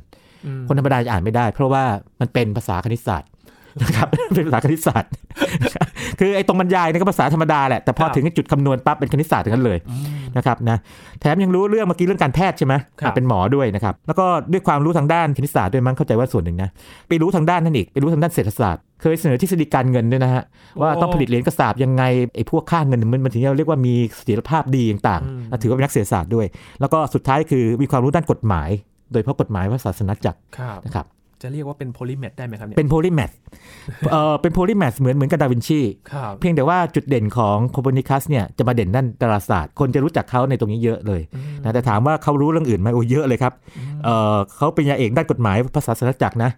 [0.68, 1.84] คนธรรมดาจะอ่านไม่ได้ เพราะว่า
[2.20, 3.28] มันเป็นภาษาคณิตศาสตร์
[3.82, 5.10] นะครับเป็นภาษาคณิตศาสตร์
[6.20, 9.78] คือไอ้ตรงบรรยายเนี่ยก็ภาษาธรรมดาแหละ แต่พอครับถึงจุดคำนวณปั๊บเป็นคณิตศาสตร์ทั้งนั้นเลย
[10.36, 10.78] นะครับนะ
[11.20, 16.70] แถมยังรู้เรื่องเมื่อกี้เรื่องการแพทย์ใช่ไหมครับอะเป็นหมอด้วยนะครับ แล้วก็ด้วยความรู้ทางด้านคณิตศาสตร์ด้วยมั้งเข้าใจว่าส่วนหนึ่งนะ
[17.08, 20.42] ไปรู้ทางด้านนั่นอีกไปรู้ทางด้านเศรษฐศาสตร์เคยเสนอทฤษฎีการเงินด้วยนะฮะ
[20.80, 22.02] ว่าต้องผลิตเหรียญกระสาบยังไง
[22.36, 26.46] ไอ้พวกค่าเงินมันมันถึงจะเรียกว่ามีเสถียรภาพดีต่างๆอะถือว่าเป็นนักเศรษฐศาสตร์ด้วย
[26.80, 28.70] แล้วก็สุดท้ายคือมีความรู้ด้านกฎหมาย
[29.12, 31.06] โดยเฉพาะกฎหมายว่าศาสนาจักรครับนะครับ
[31.42, 33.30] จะเรียกว่าเป็น polymath ได้ไหมครับเนี่ยเป็น poly math
[34.10, 35.80] เออเป็น polymath เหมือนเหมือนกับดาวินชี
[36.12, 41.22] ครับเพียงแต่ว่าจุดเด่นของโคเปนิคัสเนี่ยจะมาเด่นด้านดาราศาสตร์ คนจะรู้จักเขาในตรงนี้เยอะเลย
[41.62, 43.52] นะแต่ถามว่าเขารู้เรื่องอื่นไหมโอ้เยอะเลยครับ
[44.04, 46.50] เออเขาเป็นปริญญาเอกด้านกฎหมายภาษาศาสนาจักรนะ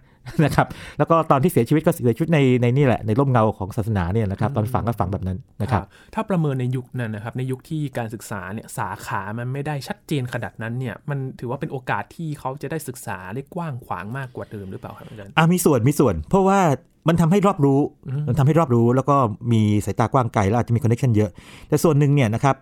[0.45, 5.81] นะครับแล้วก็ตอนที่เสียชีวิตก็เสียชีวิตในในนี่แหละในร่มเงาของศาสนาเนี่ยนะครับตอนฝังก็ฝังแบบนั้นนะครับ
[6.13, 16.59] ถ้าประเมินในยุคนั้นนะครับในยุคที่การศึกษาเนี่ยสาขามันไม่ได้ชัดเจนขนาดนั้นเนี่ยมันถือว่าเป็นโอกาสที่เขาจะได้ศึกษาได้กว้างขวางมากกว่าเดิมหรือเปล่าครับอาจารย์อะมีส่วนมีส่วน เพราะว่า
[17.07, 17.79] มันทำให้รอบรู้
[18.27, 19.15] มันทำให้รอบรู้แล้วก็
[19.51, 21.29] มีสายตากว้างไกลแล้วอาจจะมีคอนเนคชันเยอะ
[21.67, 22.55] แต่ส่วนหนึ่งเนี่ยนะครับ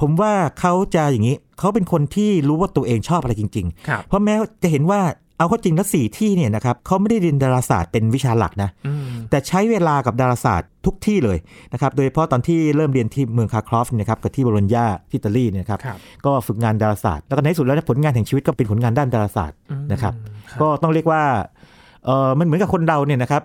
[0.00, 5.00] ผมว่าเขาจะอย่างนี้ เขาเป็นคนที่รู้ว่าตัวเองชอบอะไรจริงครับๆเพราะแม้จะเห็นว่า
[5.40, 11.38] เอาเข้าจริงแล้วสี่ที่เนี่ยนะครับเขาไม่ได้เรียนดาราศาสตร์เป็นวิชาหลักนะอืมแต่ใช้เวลากับดาราศาสตร์ทุกที่เลย
[11.72, 19.58] นะครับโดยเฉพาะตอนที่เริ่มเรียนที่เมืองคาครอฟเนี่ยนะครับกับที่โบโลญญาที่อิตาลีเนี่ยนะครับครับก็ฝึกงานดาราศาสตร์แล้วก็ในที่สุดแล้วผลงานแห่งชีวิตก็เป็นผลงานด้านดาราศาสตร์
[19.92, 20.14] นะครับ
[20.60, 21.22] ก็ต้องเรียกว่า
[22.04, 23.42] เออมันเหมือนกับคนเราเนี่ยนะครับ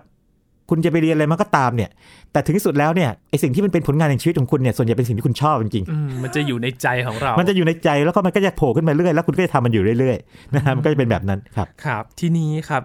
[0.70, 1.90] คุณจะไปเรียนอะไรมาก็ตามเนี่ย
[2.32, 12.84] แต่ถึงที่สุดแล้วเนี่ยไอสิ่งที่มันเป็นผลงานในชีวิตของคุณเนี่ยส่วนใหญ่เป็นสิ่งที่คุณชอบจริงอืมมันจะอยู่ในใจของเราๆมันจะอยู่ในใจแล้วก็มันก็จะโผล่ขึ้นมาเรื่อยแล้วคุณก็จะทำมันอยู่เรื่อยๆนะฮะมันก็จะเป็นแบบนั้นครับครับ ทีนี้ครับ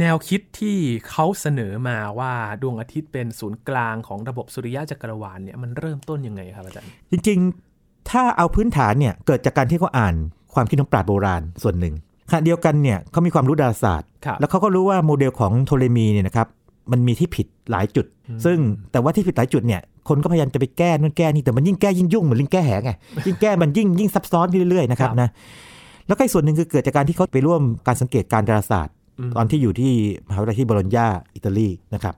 [0.00, 0.76] แนวคิดที่
[1.08, 7.38] เขาเสนอมาว่าดวงอาทิตย์เป็นศูนย์กลางของระบบสุริยะจักรวาลเนี่ยมันเริ่มต้นยังไงครับอาจารย์จริง
[7.74, 10.14] ๆ ถ้าเอาพื้นฐานเนี่ยเกิดจากการที่เขาอ่าน
[10.54, 11.94] ความคิดของปราชญ์โบราณส่วนหนึ่ง
[12.30, 16.48] ขณะเดียวกันเนี่ยเขามีความรู้ดาราศาสตร์ครับแล้วเขาก็รู้ว่าโมเดลของโทเลมีเนี่ยนะครับ
[16.92, 18.06] มันมีที่ผิดหลายจุด
[18.44, 18.58] ซึ่ง
[18.92, 22.92] แต่ว่าที่ผิดหลายจุดเนี่ยคนก็พยายามจะไปแก้นู่นแก้นี่แต่มันยิ่งแก้ยิ่งยุ่งเหมือนลิงแก้แหไง
[23.26, 25.28] ยิ่งแก้มันยิ่งยิ่งซับซ้อนขึ้นเรื่อยๆนะครับนะ
[26.06, 28.94] แล้วก็อีกส่วนหนึ่งคือเกิดจากการที่เขาไปร่วมการสังเกตการดาราศาสตร์
[29.28, 29.92] มตอนที่อยู่ที่
[30.28, 32.14] มหาวิทยาลัยที่โบโลญญาอิตาลีนะครับ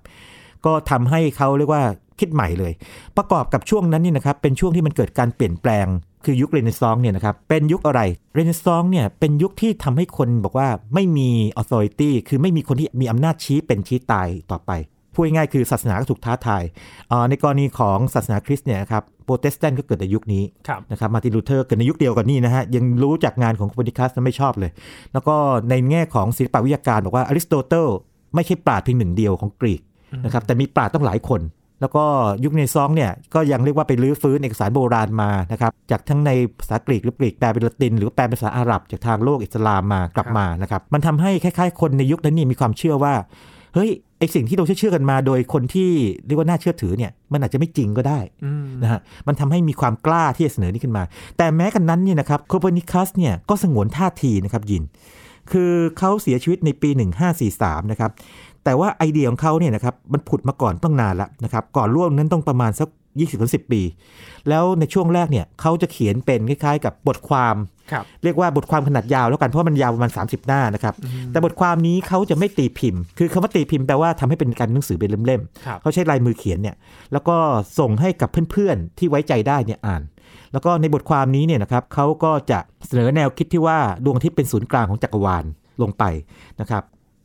[0.64, 1.82] ก็ทำให้เขาเรียกว่า
[2.20, 2.72] คิดใหม่เลย
[3.16, 5.86] ประกอบกับช่วงนั้นนี่นะครับเป็นช่วงที่มันเกิดการเปลี่ยนแปลง
[6.24, 8.00] คือยุคเรเนซองส์เนี่ยนะครับเป็นยุคอะไร
[8.34, 11.28] เรเนซองส์เนี่ยเป็นยุคที่ทำให้คนบอกว่าไม่มี
[11.60, 14.72] authority คือไม่มีคนที่มีอำนาจชี้เป็นชี้ตายต่อไป
[15.14, 16.62] พูดง่ายๆคือศาสนาก็ถูกท้าทาย
[17.08, 24.70] เอ่อในกรณีของศาสนาคริสต์เนี่ยนะครับโปรเตสแตนต์ก็เกิดในยุคนี้ครับนะครับมาร์ตินลูเทอร์เกิดในยุคเดียวกันนี่นะฮะ ยังรู้จักงานของโคเปนิคัสไม่ชอบเลย
[25.12, 25.36] แล้วก็
[25.70, 27.86] ในแง่ของศิลปวิทยาการบอกว่าอริสโตเติล
[28.34, 29.80] ไม่ใช่ปราชญ์เพียงหนึ่งเดียวของกรีก
[30.24, 31.40] นะครับแต่มีปราชญ์ตั้งหลายคน
[31.80, 32.04] แล้วก็
[32.44, 43.14] ยุคเรเนซองส์เนี่ยก็ยังเรียกว่าไปรื้อฟื้นเอกสารโบราณมานะครับจากทั้งในภาษากรีกหรือกรีกแปลเป็นละติน หรือว่าแปลเป็นภาษาอาหรับจากทางโลกอิสลามมากลับมานะครับมันทำให้คล้ายๆ คนในยุคนั้นนี่มีความเชื่อว่า
[43.74, 45.90] เฮ้ยไอสิ่งที่เราเชื่อๆกันมาโดยคนที่
[46.26, 51.02] เรียกว่าน่าเชื่อถือเนี่ยมันอาจจะไม่จริงก็ได้อืมนะฮะมันทำให้มีความกล้าที่จะเสนอนี้ขึ้นมา
[51.38, 54.82] แต่แม้กันนั้นเนี่ยนะครับโคเปนิคัสเนี่ยก็สงวนท่าทีนะครับยิน
[55.52, 56.90] คือเขาเสียชีวิตในปี
[57.40, 58.10] 1543 นะครับ
[58.68, 62.88] แต่ว่าไอเดียของเขาเนี่ยนะครับมันผุดมาก่อนต้องนานแล้วนะครับก่อนร่วมนั้นต้องประมาณสัก
[63.28, 63.82] 20-10 ปี
[64.48, 67.56] แล้วในช่วงแรกเนี่ยเขาจะเขียนเป็นคล้ายๆ กับบทความ
[67.92, 70.94] ครับเรียกว่าบทความขนาดยาวแล้วกันเพราะมันยาวประมาณ 30 หน้านะครับ
[71.30, 76.76] แต่บทความนี้เขาจะไม่ตีพิมพ์ คือคำว่าตีพิมพ์แปลว่าทำให้เป็นการหนังสือเป็นเล่มๆครับเขาใช้ลายมือเขียนเนี่ย
[77.12, 77.36] แล้วก็
[77.78, 80.02] ส่งให้กับเพื่อนๆที่ไว้ใจได้เนี่ยอ่าน
[80.52, 85.44] แล้วก็ในบทความนี้เนี่ยนะครับเขาก็จะเสนอแนวคิดที่ว่าดวงอาทิตย์เป็นศูนย์กลางของจักรวาล
[85.82, 86.04] ลงไป
[86.60, 86.82] นะครับ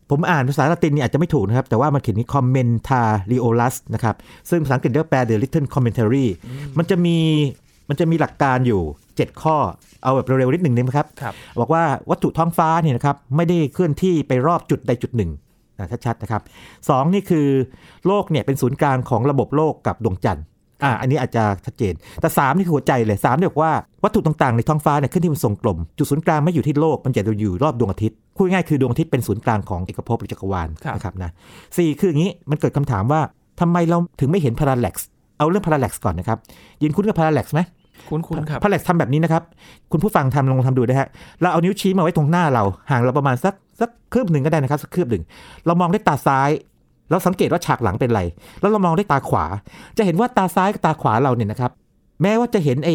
[0.10, 4.16] ผมอ่านภาษาละตินเนี่ยอาจจะไม่ถูกนะครับ แต่ว่ามันเขียนนี้ commentariolus นะครับ
[4.50, 6.26] ซึ่งภาษาอังกฤษเรียกว่าแปล the little commentary
[6.78, 7.18] มันจะมี
[7.90, 9.58] มันจะมีหลักการอยู่ 7 ข้อ
[10.04, 15.32] เอาแบบเร็วๆนิดหนึ่งได้ไหมครับครับบอกว่าวัตถุท้องฟ้าเนี่ยนะครับไม่ได้เคลื่อนที่ไปรอบจุดใดจุดหนึ่ง
[15.78, 16.42] อะชัดๆนะครับ
[16.90, 17.48] สองนี่คือ
[18.08, 20.46] โลกเนี่ยเป็นศูนย์กลางของระบบโลกกับดวงจันทร์
[20.84, 31.32] อะอันนี้อาจจะชัดเจน แต่สามนี่คือหัวใจเลยสามเนี่ยบอกว่าวัตถุต่างๆในท้องฟ้าเนี่ยเคลื่อนที่เป็นทรงกลม จุดศูนย์กลางไม่อยู่ที่โลกมันจะอยู่รอบดวงอาทิตย์ พูดง่ายๆคือดวงอาทิตย์เป็นศูนย์กลางของเอกภพหรือจักรวาลครับนะครับนะ
[31.78, 33.22] สี่คืออย่างนี้มันเกิดคำถามว่า
[33.60, 36.38] ทำไมเราถึงไม่เห็นพาราแล็กซ์เอาเรื่องพาราแล็กซ์ก่อนนะครับ
[36.84, 37.62] ยินคุ้นกับพาราแล็กซ์ไหม
[38.10, 39.44] คุ้นๆครับพาราแล็กซ์ทำแบบนี้นะครับ
[39.92, 41.08] คุณผู้ฟังทำลองทำดูนะฮะ
[41.42, 45.24] เราเอานิ้วชี้มาไว้ตรงหน้าเราห่างเราประมาณสักสักคืบหนึ่งก็ได้นะครับสักคืบหนึ่ง
[45.66, 46.50] เรามองด้วยตาซ้าย
[47.12, 48.22] เราสังเกตว่าฉากหลังเป็นไร
[48.62, 49.46] แล้วเรามองด้วยตาขวา
[49.98, 51.72] จะเห็นว่าตาซ้ายกับตาขวาเราเนี่ยนะครับ
[52.22, 52.90] แม้ว่าจะเห็นไอ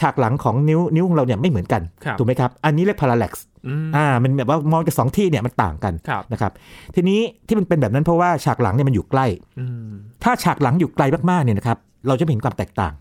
[0.00, 6.52] ฉากหลังของนิ้วนิ้วของเราเนี่ยไม่เหมือนกันครับถูกไหมครับ อันนี้เรียกพาราแล็กซ์ อืมอ่ามันแบบว่ามองจากสองที่เนี่ยมันต่างกันครับนะครับ
[6.94, 9.26] ทีนี้ที่มันเป็นแบบนั้นเพราะว่าฉากหลังเนี่ยมันอยู่ใกล้
[9.60, 9.90] อืม
[10.22, 12.92] ถ้าฉากหลังอยู่ไกลมากๆเนี่ยนะครับเราจะไม่เห็นความแตกต่าง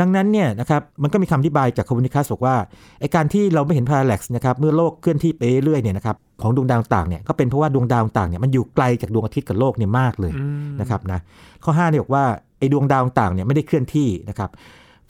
[0.00, 2.56] ดังนั้นเนี่ยนะครับมันก็มีคำอธิบายจากคอมมูนิคัสบอกว่า
[3.00, 11.20] ไอการที่เราไม่เห็นพาราแล็กซ์นะครับเมื่อโลกเคลื่อนที่ไปเรื่อยๆเนี่ยนะครับของดวงดาวต่างๆเนี่ยก็เป็นเพราะว่าดวงดาวต่างๆเนี่ยมันอยู่ไกลจากดวงอาทิตย์กับโลกเนี่ยมากเลยอืมนะครับนะ
[11.64, 12.24] ข้อ5เนี่ยบอกว่า
[12.58, 14.50] ไอดวงดาวต่างๆเนี่ยไม่ได้เคลื่อนที่นะครับ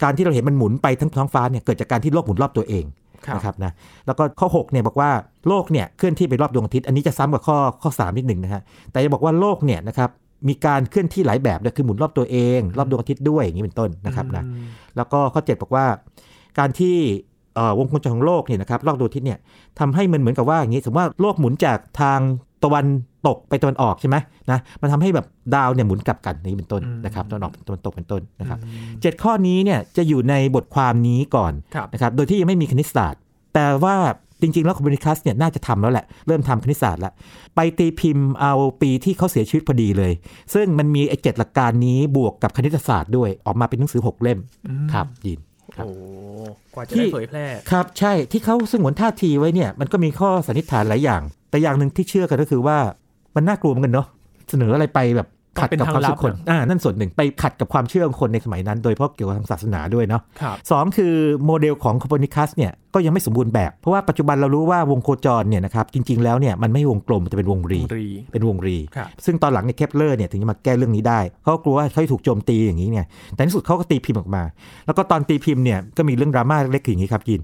[0.03, 3.04] การที่เราเห็นมันหมุนไปทั้งท้องฟ้าเนี่ยเกิดจากการที่โลกหมุนรอบตัวเองครับ
[3.35, 3.71] นะครับนะ
[4.05, 5.09] แล้วก็ข้อ6เนี่ยบอกว่า
[5.47, 8.61] โลกเนี่ยเคลื่อนที่ไปรอบดวงอาทิตย์อันนี้จะซ้ำกับข้อข้อ3นิดหนึ่งนะฮะ
[8.91, 10.09] แต่จะบอกว่าโลกเนี่ยนะครับ
[10.47, 15.85] มีการเคลื่อนที่หลายแบบด้วยคือหมุนรอบตัวเอง รอบดวงอาทิตย์ด้วยอย่างนี้เป็นต้นนะครับนะอืมแล้วก็ข้อ 7 บอกว่า
[16.59, 16.95] การที่
[17.55, 19.39] เอ่อวงโคจรของโลกเนี่ยนะครับรอบดวงอาทิตย์เนี่ย
[19.79, 22.19] ทำให้มันเหมือนกับว่าอย่างนี้สมมติว่าโลกหมุนจากทาง
[22.65, 22.85] ตะวัน
[23.27, 24.15] ตกไปตะวันออกใช่ไหม
[24.51, 25.25] นะมันทำให้แบบ
[25.55, 28.59] ดาวเนี่ยหมุนกลับกันอย่างนี้เป็นต้นนะครับตะวันออกตะวันตกเป็นต้นนะครับ
[29.01, 33.21] เจ็ดข้อนี้เนี่ยจะอยู่ในบทความนี้ก่อนครับนะครับโดยที่ยังไม่มีคณิตศาสตร์
[33.53, 33.95] แต่ว่า
[34.41, 37.13] จริง ๆ แล้วคอมมิวนิคัสเนี่ยน่าจะทำแล้วแหละ เริ่มทำคณิตศาสตร์แล้ว
[37.55, 40.11] ไปตีพิมพ์เอาปีที่เขาเสียชีวิตพอดีเลย
[40.53, 45.87] ซึ่งมันมีไอ้เจ็ดหลักการนี้บวกกับคณิตศาสตร์ด้วยออกมาเป็นหนังสือ 6 เล่มอืมครับยินครับ โอ้
[46.73, 52.77] กว่าจะที่ได้เผยแพร่ครับใช่ที่เขาสงวนท่าทีไว้เนี่ยมันก็มีข้อสันนิษฐานหลายอย่าง แต่อย่างหนึ่งที่เชื่อกันก็คือว่า
[53.35, 54.07] มันน่ากลัวเหมือนกันเนาะ
[54.49, 55.27] เสนออะไรไปแบบ
[55.59, 61.13] ขัดกับความเชื่อคนอ่านั่นส่วนหนึ่งไปขัดกับความเชื่อของคนในสมัยนั้น โดยเฉพาะเกี่ยวกับทางศาสนาด้วยเนาะครับสองคือ
[61.45, 73.01] โมเดลของโคเปนิคัสเนี่ยก็ยังไม่สมบูรณ์แบบ เพราะว่าปัจจุบันเรารู้ว่าวงโคจรเนี่ยนะครับจริง ๆ แล้วเนี่ยมันไม่ใช่วงกลมมันจะเป็นวงรีรีเป็นวงรีครับซึ่งตอนหลังเนี่ยเคปเลอร์เนี่ยถึงจะมาแก้เรื่องนี้ได้เขาก็กลัวว่าเขาจะถูกโจมตีอย่างนี้ไง
[73.33, 74.43] แต่ในที่สุดเขาก็ตีพิมพ์ออกมา
[74.85, 77.41] แล้วก็ตอนตีพิมพ์เนี่ยก็มีเรื่องดราม่าเล็กๆอย่างนี้ครับมี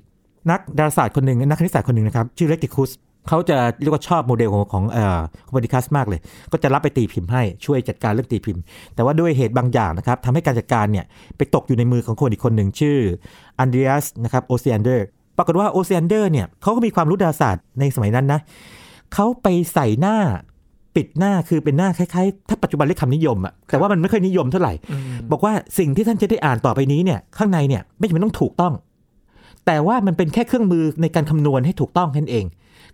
[0.52, 2.91] นักดาราศาสตร์คนหนึ่งนักคณิตศาสตร์คนหนึ่งนะครับชื่อเรติคุส
[3.27, 6.19] เขาจะเรียกว่าชอบโมเดลของของเอ่อโคเปนิคัสมากเลย
[6.51, 8.62] ก็จะรับไปตีพิมพ์ให้ช่วยจัดการเรื่องตีพิมพ์
[8.95, 11.05] แต่ว่าด้วยเหตุบางอย่างนะครับทำให้การจัดการเนี่ย
[11.38, 12.97] ไปตกอยู่ในมือของคนอีกคนหนึ่งชื่อ
[13.60, 15.05] อันเดรียสนะครับโอเซียนเดอร์
[15.38, 18.39] ปรากฏว่าโอเซียนเดอร์เนี่ยเขาก็มีความรู้ดาราศาสตร์ในสมัยนั้นนะ
[19.13, 20.15] เขาไปใส่หน้า
[20.95, 24.73] ปิดหน้าคือเป็นหน้าคล้ายๆ ถ้าปัจจุบันเรียกคำนิยมอะแต่ว่ามันไม่ค่อยนิยมเท่าไหร่
[25.31, 28.73] บอกว่าสิ่งที่ท่านจะได้อ่านต่อไปนี้เนี่ยข้างในเนี่ยไม่จำเป็นต้องถูกต้อง
[29.65, 32.45] แต่ว่ามันเป็นแค่เครื่องมือในการคำนวณให้ถูกต้องแค่นั้นเอง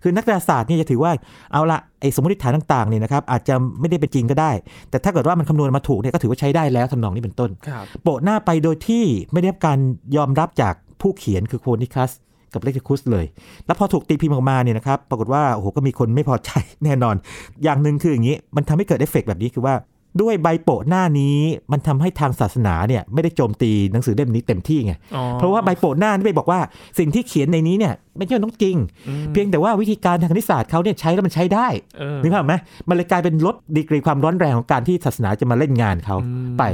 [0.02, 1.12] คือนักดาราศาสตร์เนี่ยจะถือว่า
[1.52, 4.50] เอาละไอ้สมมติฐานต่างๆเนี่ยนะครับอาจจะไม่ได้เป็นจริงก็ได้
[4.90, 9.78] แต่ถ้าเกิดว่ามันคำนวณมาถูกเนี่ยก็ถือว่าใช้ได้แล้วทำนองนี้เป็นต้นครับโปะหน้าไปโดยที่ไม่ได้รับการ
[10.16, 12.10] ยอมรับจากผู้เขียนคือโคเปอร์นิคัส
[12.52, 13.26] กับเรติคุสเลย
[13.66, 16.50] แล้วพอถูกตีพิมพ์ออกมาเนี่ยนะครับ ปรากฏว่า โอ้โห ก็มีคนไม่พอใจ
[16.84, 17.16] แน่นอน
[17.64, 19.74] อย่างหนึ่งคืออย่างนี้ มันทำให้เกิดเอฟเฟกต์แบบนี้คือว่า
[20.22, 21.38] ด้วยใบโปะหน้านี้
[21.72, 26.60] มันทำให้ทางศาสนาเนี่ยไม่ได้โจมตีหนังสือเล่มนี้เต็มที่ไงอ๋อเพราะว่าใบโปะหน้านี่ไปบอกว่า
[26.98, 28.76] สิ่งที่เขียนในนี้เนี่ยไม่ใช่ต้องจริง
[29.08, 32.54] อืมเพียงแต่ว่าวิธีการทางคณิตศาสตร์เขาเนี่ยใช้แล้วมันใช้ได้เออนึกภาพไหม
[32.88, 36.64] มันเลยกลายเป็นลดดีกรีความร้อนแรงของการที่ศาสนาจะมาเล่นงานเขาอืมไป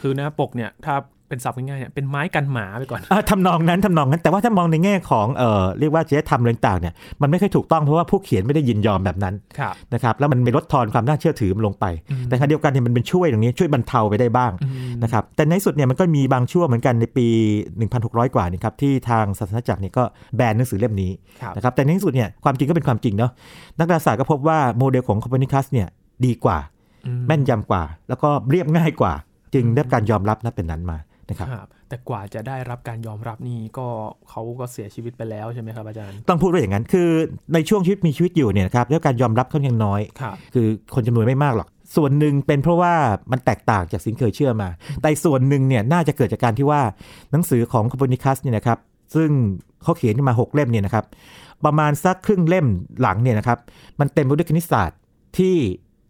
[0.00, 0.94] คือหน้าปกเนี่ยถ้า
[1.28, 17.26] เป็นศัพท์ง่ายๆเนี่ยเป็นไม้กันหมาไปก่อนอะทำนองนั้นทำนองนั้นแต่ว่าถ้ามองในแง่ของเอ่อเรียกว่าจริยธรรมอะไรต่างๆเนี่ยมันไม่ค่อยถูกต้องเพราะว่าผู้เขียนไม่ได้ยินยอมแบบนั้นครับนะครับแล้วมันไม่ลดทอนความน่าเชื่อถือมันลงไปอืมแต่ขณะเดียวกันเนี่ยมันเป็นช่วยตรงนี้ช่วยบรรเทาไปได้บ้างอืมนะครับแต่ในที่สุดเนี่ยมันก็มีบางช่วงเหมือนกันในปี
[17.80, 20.04] 1600 กว่านี่ครับที่ทางศาสนาจักรเนี่ยก็
[20.36, 21.10] แบนหนังสือเล่มนี้
[21.42, 23.30] ครับนะครับแต่ในที่สุดเนี่ยความจริงก็เป็นความจริงเนาะ
[23.78, 25.88] นักดาราศาสตร์ก็พบว่าโมเดลของคอปเปนิคัสเนี่ย
[26.26, 26.58] ดีกว่า
[27.06, 29.12] อืแม่นยำกว่า แล้วก็เรียบง่ายกว่า
[29.54, 33.86] จึงได้รับการยอมรับนับเป็นนั้นมา นะครับครับแต่กว่าจะได้รับการยอมรับนี่ก็
[34.30, 37.08] เขาก็เสียชีวิตไปแล้วใช่ไหมครับอาจารย์ ต้องพูดว่าอย่างนั้นคือ
[37.54, 42.94] ในช่วงชีวิตมีชีวิตอยู่เนี่ยนะครับได้รับการยอมรับค่อนข้างน้อยครับคือคนจำนวนไม่มากหรอกส่วนหนึ่งเป็นเพราะว่า
[43.32, 44.68] มันแตกต่างจากสิ่งเคยเชื่อมา
[45.00, 46.80] แต่อีกส่วนหนึ่งเนี่ยน่าจะเกิดจากการที่ว่า
[47.32, 48.78] หนังสือของโคเปอร์นิคัสเนี่ยนะครับ
[49.14, 49.30] ซึ่ง
[49.82, 51.04] เขาเขียนขึ้นมา 6 เล่มเนี่ยนะครับ
[51.64, 52.66] ประมาณสักครึ่งเล่ม
[53.00, 53.58] หลังเนี่ยนะครับ
[54.00, 54.98] มันเต็มไปด้วยคณิตศาสตร์
[55.38, 55.56] ที่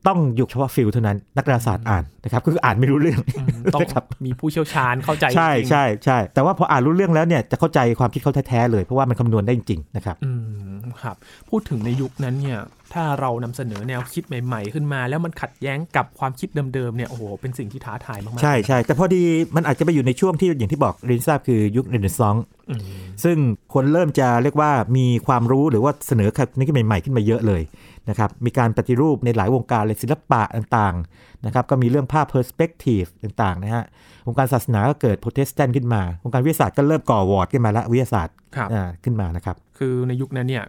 [0.06, 10.30] ต้องอยู่เฉพาะ field เท่านั้นนักดาราศาสตร์อ่านนะครับคืออ่านไม่รู้เรื่องอืมต้องนะครับมีผู้เชี่ยวชาญเข้าใจใช่จริงๆใช่ใช่แต่ว่าพออ่านรู้เรื่องแล้วเนี่ยจะเข้าใจความคิดเขาแท้ๆเลยเพราะว่ามันคำนวณได้จริงๆนะครับอื
[10.74, 11.16] มครับ
[11.48, 12.60] พูดถึงในยุคนั้นเนี่ย
[12.94, 19.22] ถ้าเรานำเสนอแนวคิดใหม่ ๆ ขึ้นมา แล้วมันขัดแย้งกับความคิดเดิมๆเนี่ยโอ้โหเป็นสิ่งที่ท้าทายมากๆใช่ใช่แต่พอดี
[19.56, 22.80] มันอาจจะไปอยู่ในช่วงที่อย่างที่บอกเรียนทราบคือยุคเรเนซองส์อืม
[23.24, 23.36] ซึ่ง
[23.74, 27.62] คนเริ่มจะเรียกว่ามีความรู้หรือว่าเสนอคำนี้ขึ้นใหม่ ๆ ขึ้นมาเยอะเลย
[28.08, 33.84] นะครับมีการปฏิรูปในหลายวงการเลยศิลปะต่างๆนะครับก็มีเรื่องภาพ perspective ต่างๆนะฮะ
[34.26, 40.64] วงการศาสนาก็เกิดโปรเตสแตนต์ขึ้นมาวงการวิทยาศาสตร์ก็เริ่มก่อหวอดขึ้นมาแล้ววิทยาศาสตร์ครับอ่าขึ้นมานะครับคือในยุคนั้นเนี่ย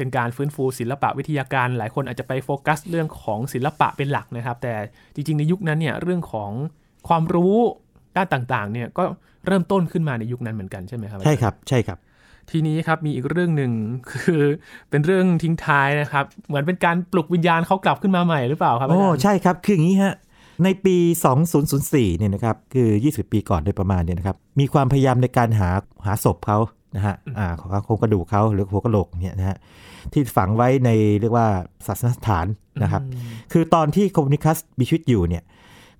[0.00, 4.74] เป็นการฟื้นฟูศิลปะวิทยาการ หลายคนอาจจะไปโฟกัสเรื่องของศิลปะเป็นหลักนะครับ แต่
[5.14, 6.50] จริงๆ ในยุคนั้นเนี่ยเรื่องของ
[7.08, 7.56] ความรู้
[8.16, 9.02] ด้านต่างๆ เนี่ยก็
[9.46, 11.98] เริ่มต้นขึ้นมาในยุคนั้นเหมือนกันใช่ไหมครับ ใช่ครับ ใช่ครับ
[12.50, 13.72] ทีนี้ครับมีอีกเรื่องหนึ่ง
[14.12, 14.42] คือ
[14.90, 20.14] เป็นเรื่องทิ้งท้ายนะครับ เหมือนเป็นการปลุกวิญญาณเขากลับขึ้นมาใหม่หรือเปล่าครับอาโอ้จารย์ใช่ครับคืออย่างนี้ฮะ
[20.64, 20.96] ในปี
[21.58, 25.70] 2004 เนี่ยนะครับคือ 20 ปีก่อนโดยประมาณเนี่ยนะครับมีความพยายามในการหา
[26.06, 26.58] หาศพเขา
[26.96, 29.56] นะฮะอ่าของโครงกระดูกเขาหรือหัวกะโหลกเนี่ยนะฮะ
[30.12, 31.46] ที่ฝังไว้ในเรียกว่า
[31.86, 32.46] ศาสนสถาน
[32.82, 35.42] นะครับอืมคือตอนที่โคเปอร์นิคัสมีชีวิตอยู่เนี่ย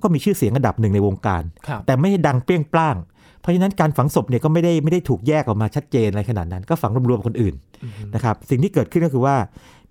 [0.02, 2.96] ก็มีชื่อเสียงระดับหนึ่งในวงการครับแต่ไม่ได้ดังเปรี้ยงปร้าง
[3.40, 9.36] เพราะฉะนั้นการฝังศพเนี่ยก็ไม่ได้ไม่ได้ถูกแยกออกมาชัดเจนอะไรขนาดนั้น ก็ฝังรวมๆกับคนอื่นอืมนะครับ สิ่งที่เกิดขึ้นก็คือว่า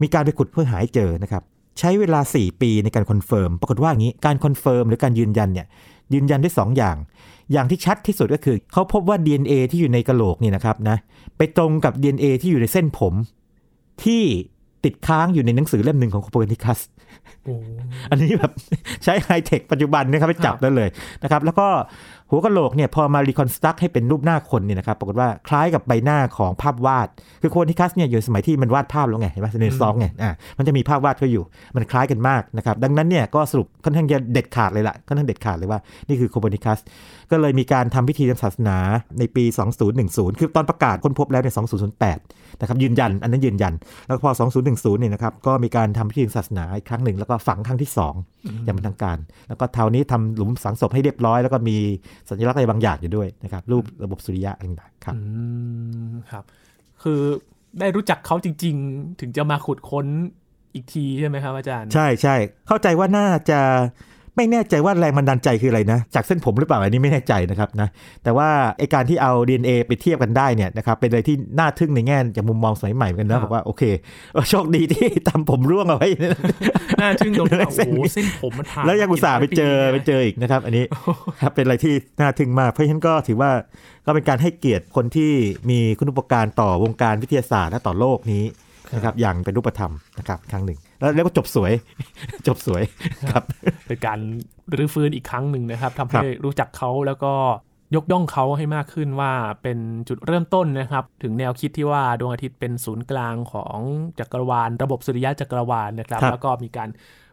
[0.01, 1.43] มีการไปขุดเพื่อหาให้เจอนะครับ
[1.79, 5.67] ใช้เวลา 4 ปีในการ confirm ปรากฏว่าอย่างนี้ การ confirm หรือการยืนยันเนี่ย
[6.13, 6.97] ยืนยันได้2อย่าง
[7.51, 10.97] อย่างที่ชัดที่สุดก็คือ เขาพบว่า DNA ที่อยู่ในกระโหลกเนี่ยนะครับนะ
[11.37, 13.13] ไปตรงกับ DNA ที่อยู่ในเส้นผม
[14.03, 14.23] ที่
[14.85, 16.79] ติดค้างอยู่ในหนังสือเล่มหนึ่งของโคเปอร์นิคัส
[17.43, 17.55] โอ้
[18.09, 18.51] อันนี้แบบ
[19.03, 20.89] ใช้ไฮเทคปัจจุบันนะครับไปจับได้เลย
[21.23, 21.67] นะครับ แล้วก็
[22.31, 27.07] หัวกะโหลกเนี่ยพอมา reconstruct ให้เป็นรูปหน้าคนเนี่ยนะครับปรากฏว่าคล้ายกับใบหน้าของภาพวาด
[27.41, 31.43] คือโคเปอร์นิคัสเนี่ยอยู่สมัยที่มันวาดภาพแล้วไงเห็นไหมในซองไงอ่ามันจะมีภาพวาดเขาอยู่
[31.75, 36.79] มันคล้ายกันมากนะครับดังนั้นเนี่ยก็สรุปค่อนข้างจะเด็ดขาดเลยละค่อนข้างเด็ดขาดเลยว่านี่คือโคเปอร์นิคัส
[37.31, 38.77] ก็เลยมีการทำพิธีทางศาสนา
[39.19, 39.43] ในปี
[39.91, 41.49] 2010 คือตอนประกาศค้นพบแล้วใน
[42.05, 43.73] 2008นะครับยืนยันอันนั้นยืนยัน
[44.05, 44.31] แล้วพอ
[44.65, 49.17] 2010เนี่ยนะครับก็มีการทำพิธีทางศาสนาอีกครั้งหนึ่งแล้วก็ฝังครั้งที่ 2 อย่างเป็นทางการ
[49.49, 51.77] แล้วก็เท่านี้ทำหลุมฝังศพให้เรียบร้อยแล้วก็มี
[52.29, 55.21] สัญลักษณ์อะไรบางอย่างอยู่ด้วยนะครับรูประบบสุริยะอะไรต่างๆครับอื
[56.09, 56.43] มครับ
[57.03, 57.21] คือ
[57.79, 60.05] ได้รู้จักเขาจริง ๆ ถึงจะมาขุดค้น
[60.73, 62.35] อีกทีใช่ไหมครับอาจารย์ ใช่ใช่
[62.67, 63.59] เข้าใจว่าน่าจะ
[64.39, 67.87] ไม่แน่ใจว่าแรงบันดาลใจคืออะไรนะ จากเส้นผมหรือเปล่าอันนี้ไม่แน่ใจนะครับนะ
[68.23, 73.83] แต่ว่าไอการที่เอา DNA ไปเทียบกันได้เนี่ยนะครับเป็นอะไรที่น่าทึ่งในแง่จากมุมมองสมัยใหม่เหมือนกันครันะบบอกว่าโอเค
[74.33, 76.09] เออโชคดีที่ทำผมร่วงเอาไว้
[77.01, 80.85] น่าทึ่งตรงที่ว่าเส้โอ้นโหเส้นผมมันผ่านแล้วยังอุตส่าห์ไปเจอกี่ร้ยไปปีเจออีกนะครับ อันนี้
[81.41, 83.51] ครับเป็นอะไรที่น่าทึ่งมากเพราะฉะนั้นก็ถือว่า
[84.05, 85.31] ก็เป็นการให้เกียรติคนที่
[85.69, 88.43] มีคุณอุปการต่อวงการวิทยาศาสตร์และต่อโลกนี้
[88.95, 91.73] นะครับอย่างเป็นรูปธรรมนะครับครั้งหนึ่ง แล้วแล้วก็จบสวย
[92.47, 92.83] จบสวย
[93.31, 93.43] ครับ
[93.87, 94.19] เป็นการ
[94.77, 97.33] รื้อฟื้นอีกครั้งหนึ่งนะครับทำครัให้บรู้จักเขาแล้วก็
[97.95, 99.31] ยกย่องเขาให้มากขึ้นว่า
[99.61, 99.77] เป็น
[100.09, 103.77] จุดเริ่มต้นนะครับ ถึงแนวคิดที่ว่าดวงอาทิตย์เป็นศูนย์กลางของ
[104.19, 106.89] จักรวาล ระบบสุริยะจักรวาลนะครับครับแล้วก็มีการ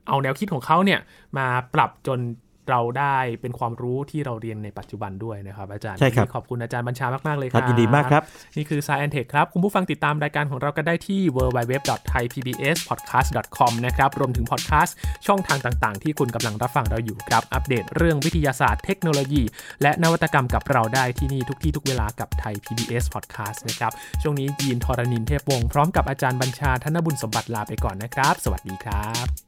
[0.08, 1.00] เอาแนวคิดของเขาเนี่ย
[1.38, 2.18] มาปรับจน
[2.70, 8.22] เราได้เป็นความรู้ที่เราเรียนในปัจจุบันด้วยนะครับอาจารย์ใช่ครับวันนี้ขอบคุณอาจารย์บัญชามากๆเลยคครัรับบยินดีมากครับ
[8.56, 19.42] นี่คือ Science Tech ครับ คุณผู้ฟังติดตามรายการของเรากันได้ที่ www.thaipbspodcast.com นะครับ รวมถึงพอดแคสต์ช่องทางต่างๆ ที่คุณกำลังรับฟังเราอยู่ครับ อัปเดตเรื่องวิทยาศาสตร์เทคโนโลยี
[19.82, 29.45] และนวัตกรรมกับเราได้ที่นี่ทุกที่ทุกเวลากับไทย PBS Podcast นะครับช่วงนี้ยีนทรณินเทพวงศ์พร้อมกับอาจารย์บัญชาธนบุญสมบัติลาไปก่อนนะครับ สวัสดีครับ